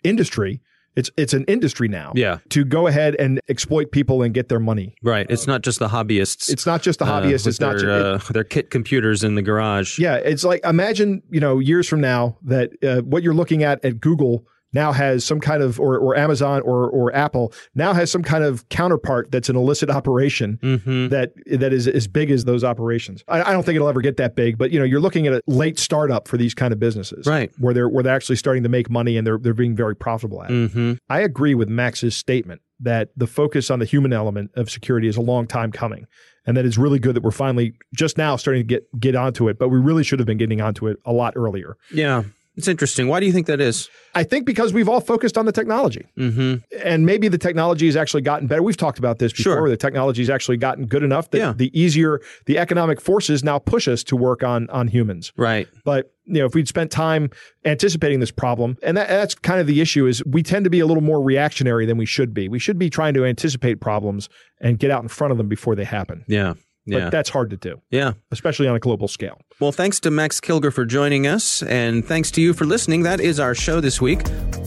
industry. 0.05 0.61
It's 0.95 1.11
it's 1.17 1.35
an 1.35 1.45
industry 1.45 1.89
now. 1.89 2.13
Yeah. 2.15 2.39
To 2.51 2.65
go 2.65 2.87
ahead 2.87 3.17
and 3.17 3.41
exploit 3.49 3.91
people 3.91 4.23
and 4.23 4.33
get 4.33 4.49
their 4.49 4.61
money. 4.61 4.95
Right. 5.03 5.27
It's 5.29 5.49
not 5.49 5.63
just 5.63 5.81
the 5.81 5.89
hobbyists. 5.89 6.49
It's 6.49 6.65
not 6.65 6.83
just 6.83 7.01
the 7.01 7.05
uh, 7.05 7.21
hobbyists. 7.21 7.47
Uh, 7.47 7.51
it's 7.51 7.61
not 7.61 7.79
their, 7.79 7.91
uh, 7.91 8.19
their 8.31 8.45
kit 8.45 8.71
computers 8.71 9.25
in 9.25 9.35
the 9.35 9.43
garage. 9.43 9.99
Yeah. 9.99 10.17
It's 10.17 10.45
like 10.45 10.65
imagine 10.65 11.23
you 11.29 11.41
know 11.41 11.59
years 11.59 11.89
from 11.89 12.01
now 12.01 12.39
that 12.45 12.71
uh, 12.85 13.01
what 13.01 13.25
you're 13.25 13.35
looking 13.35 13.65
at 13.65 13.85
at 13.85 14.01
Google 14.01 14.47
now 14.73 14.93
has 14.93 15.25
some 15.25 15.41
kind 15.41 15.63
of 15.63 15.79
or, 15.81 15.99
or 15.99 16.17
Amazon 16.17 16.63
or 16.63 16.89
or 16.89 17.15
Apple 17.15 17.53
now 17.75 17.93
has 17.93 18.11
some 18.11 18.23
kind 18.23 18.45
of 18.45 18.69
counterpart 18.69 19.31
that's 19.31 19.49
an 19.49 19.57
illicit 19.57 19.91
operation 19.91 20.59
mm-hmm. 20.63 21.09
that 21.09 21.33
that 21.47 21.73
is 21.73 21.89
as 21.89 22.07
big 22.07 22.31
as 22.31 22.45
those 22.45 22.65
operations. 22.65 23.25
I, 23.29 23.43
I, 23.43 23.53
don't 23.53 23.65
think 23.65 23.77
it'll 23.77 23.89
ever 23.89 24.01
get 24.01 24.17
that 24.17 24.35
big, 24.35 24.59
but 24.59 24.71
you 24.71 24.79
know 24.79 24.85
you're 24.85 25.01
looking 25.01 25.27
at 25.27 25.35
a 25.35 25.43
late 25.47 25.79
startup 25.79 26.29
for 26.29 26.37
these 26.37 26.55
kind 26.55 26.73
of 26.73 26.79
businesses, 26.79 27.27
right? 27.27 27.51
Where 27.59 27.75
they're 27.75 27.89
where 27.89 28.03
they're 28.03 28.15
actually 28.15 28.37
starting 28.37 28.63
to 28.63 28.69
make 28.69 28.91
money 28.91 29.17
and 29.17 29.27
they're 29.27 29.39
they're 29.39 29.55
being 29.55 29.77
very 29.77 29.97
profitable 29.97 30.43
at. 30.43 30.51
Mm-hmm. 30.51 30.95
I 31.09 31.21
agree 31.21 31.55
with 31.55 31.69
Max's 31.69 32.17
statement 32.17 32.63
that 32.81 33.11
the 33.17 33.27
focus 33.27 33.71
on 33.71 33.79
the 33.79 33.85
human 33.85 34.13
element 34.13 34.51
of 34.55 34.69
security 34.69 35.09
is 35.09 35.17
a 35.17 35.21
long 35.21 35.47
time 35.47 35.73
coming 35.73 36.07
and 36.47 36.57
that 36.57 36.65
it's 36.65 36.77
really 36.77 36.99
good 36.99 37.15
that 37.15 37.23
we're 37.23 37.31
finally 37.31 37.75
just 37.95 38.19
now 38.19 38.37
starting 38.37 38.61
to 38.61 38.67
get 38.67 39.01
get 39.01 39.15
onto 39.15 39.49
it 39.49 39.59
but 39.59 39.69
we 39.69 39.79
really 39.79 40.03
should 40.03 40.19
have 40.19 40.27
been 40.27 40.39
getting 40.39 40.61
onto 40.61 40.89
it 40.89 40.99
a 41.05 41.13
lot 41.13 41.35
earlier 41.37 41.77
yeah 41.93 42.23
it's 42.57 42.69
interesting. 42.69 43.09
Why 43.09 43.21
do 43.21 43.27
you 43.27 43.33
think 43.33 43.47
that 43.47 43.61
is? 43.61 43.89
I 44.15 44.25
think 44.25 44.45
because 44.45 44.75
we've 44.75 44.89
all 44.89 45.01
focused 45.01 45.39
on 45.39 45.47
the 45.47 45.53
technology. 45.53 46.07
Mm-hmm. 46.19 46.57
And 46.85 47.07
maybe 47.07 47.29
the 47.29 47.39
technology 47.39 47.87
has 47.87 47.97
actually 47.97 48.23
gotten 48.23 48.47
better. 48.47 48.63
We've 48.63 48.77
talked 48.77 48.99
about 48.99 49.19
this 49.19 49.33
before. 49.33 49.55
Sure. 49.55 49.69
The 49.69 49.77
technology 49.77 50.21
has 50.21 50.29
actually 50.29 50.59
gotten 50.59 50.85
good 50.87 51.03
enough 51.03 51.31
that 51.31 51.39
yeah. 51.39 51.53
the 51.57 51.71
easier 51.79 52.21
the 52.47 52.59
economic 52.59 53.01
forces 53.01 53.43
now 53.43 53.59
push 53.59 53.89
us 53.89 54.05
to 54.05 54.17
work 54.17 54.43
on 54.43 54.69
on 54.69 54.89
humans. 54.89 55.33
Right. 55.37 55.67
But 55.85 56.13
you 56.25 56.41
know, 56.41 56.47
if 56.47 56.55
we'd 56.55 56.69
spent 56.69 56.91
time 56.91 57.31
anticipating 57.65 58.21
this 58.21 58.31
problem, 58.31 58.77
and 58.83 58.97
that, 58.97 59.09
that's 59.09 59.35
kind 59.35 59.61
of 59.61 59.67
the 59.67 59.81
issue, 59.81 60.07
is 60.07 60.25
we 60.25 60.43
tend 60.43 60.65
to 60.65 60.71
be 60.71 60.81
a 60.81 60.87
little 60.87 61.03
more 61.03 61.23
reactionary 61.23 61.87
than 61.87 61.97
we 61.97 62.07
should 62.07 62.33
be. 62.33 62.49
We 62.49 62.59
should 62.59 62.79
be 62.79 62.91
trying 62.91 63.15
to 63.15 63.25
anticipate 63.25 63.81
problems 63.81 64.29
and 64.61 64.79
get 64.79 64.91
out 64.91 65.03
in 65.03 65.09
front 65.09 65.33
of 65.33 65.39
them 65.39 65.49
before 65.49 65.75
they 65.75 65.85
happen. 65.85 66.25
Yeah. 66.29 66.55
But 66.87 66.97
yeah. 66.97 67.11
that's 67.11 67.31
hard 67.31 67.51
to 67.51 67.57
do. 67.57 67.81
Yeah. 67.91 68.15
Especially 68.31 68.67
on 68.67 68.75
a 68.75 68.81
global 68.81 69.09
scale. 69.09 69.41
Well, 69.61 69.73
thanks 69.73 70.01
to 70.01 70.11
Max 70.11 70.41
Kilger 70.41 70.73
for 70.73 70.85
joining 70.85 71.27
us, 71.27 71.63
and 71.63 72.05
thanks 72.05 72.31
to 72.33 72.43
you 72.43 72.55
for 72.55 72.65
listening. 72.65 73.03
That 73.03 73.21
is 73.21 73.39
our 73.39 73.55
show 73.55 73.81
this 73.81 74.01
week. 74.01 74.21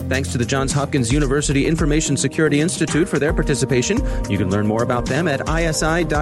Thanks 0.08 0.30
to 0.32 0.38
the 0.38 0.44
Johns 0.44 0.72
Hopkins 0.72 1.12
University 1.12 1.66
Information 1.66 2.16
Security 2.16 2.60
Institute 2.60 3.08
for 3.08 3.18
their 3.18 3.32
participation. 3.32 3.98
You 4.30 4.38
can 4.38 4.50
learn 4.50 4.66
more 4.66 4.82
about 4.82 5.06
them 5.06 5.28
at 5.28 5.40
isi.jhu.edu. 5.48 6.16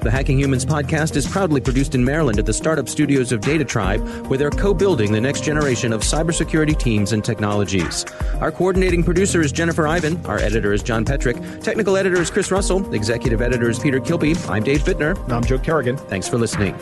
The 0.00 0.10
Hacking 0.10 0.38
Humans 0.38 0.64
podcast 0.64 1.16
is 1.16 1.26
proudly 1.26 1.60
produced 1.60 1.94
in 1.94 2.04
Maryland 2.04 2.38
at 2.38 2.46
the 2.46 2.52
startup 2.52 2.88
studios 2.88 3.32
of 3.32 3.40
DataTribe, 3.40 4.28
where 4.28 4.38
they're 4.38 4.50
co 4.50 4.72
building 4.74 5.12
the 5.12 5.20
next 5.20 5.42
generation 5.44 5.92
of 5.92 6.02
cybersecurity 6.02 6.78
teams 6.78 7.12
and 7.12 7.24
technologies. 7.24 8.04
Our 8.40 8.52
coordinating 8.52 9.02
producer 9.02 9.40
is 9.40 9.50
Jennifer 9.50 9.88
Eiben. 9.88 10.24
Our 10.26 10.38
editor 10.38 10.72
is 10.72 10.82
John 10.82 11.04
Petrik. 11.04 11.62
Technical 11.62 11.96
editor 11.96 12.20
is 12.20 12.30
Chris 12.30 12.50
Russell. 12.50 12.94
Executive 12.94 13.40
editor 13.42 13.68
is 13.68 13.78
Peter 13.78 14.00
Kilpe. 14.00 14.48
I'm 14.48 14.62
Dave 14.62 14.82
Bittner. 14.82 15.20
And 15.24 15.32
I'm 15.32 15.44
Joe 15.44 15.58
Carrigan. 15.58 15.96
Thanks 15.96 16.28
for 16.28 16.38
listening. 16.38 16.74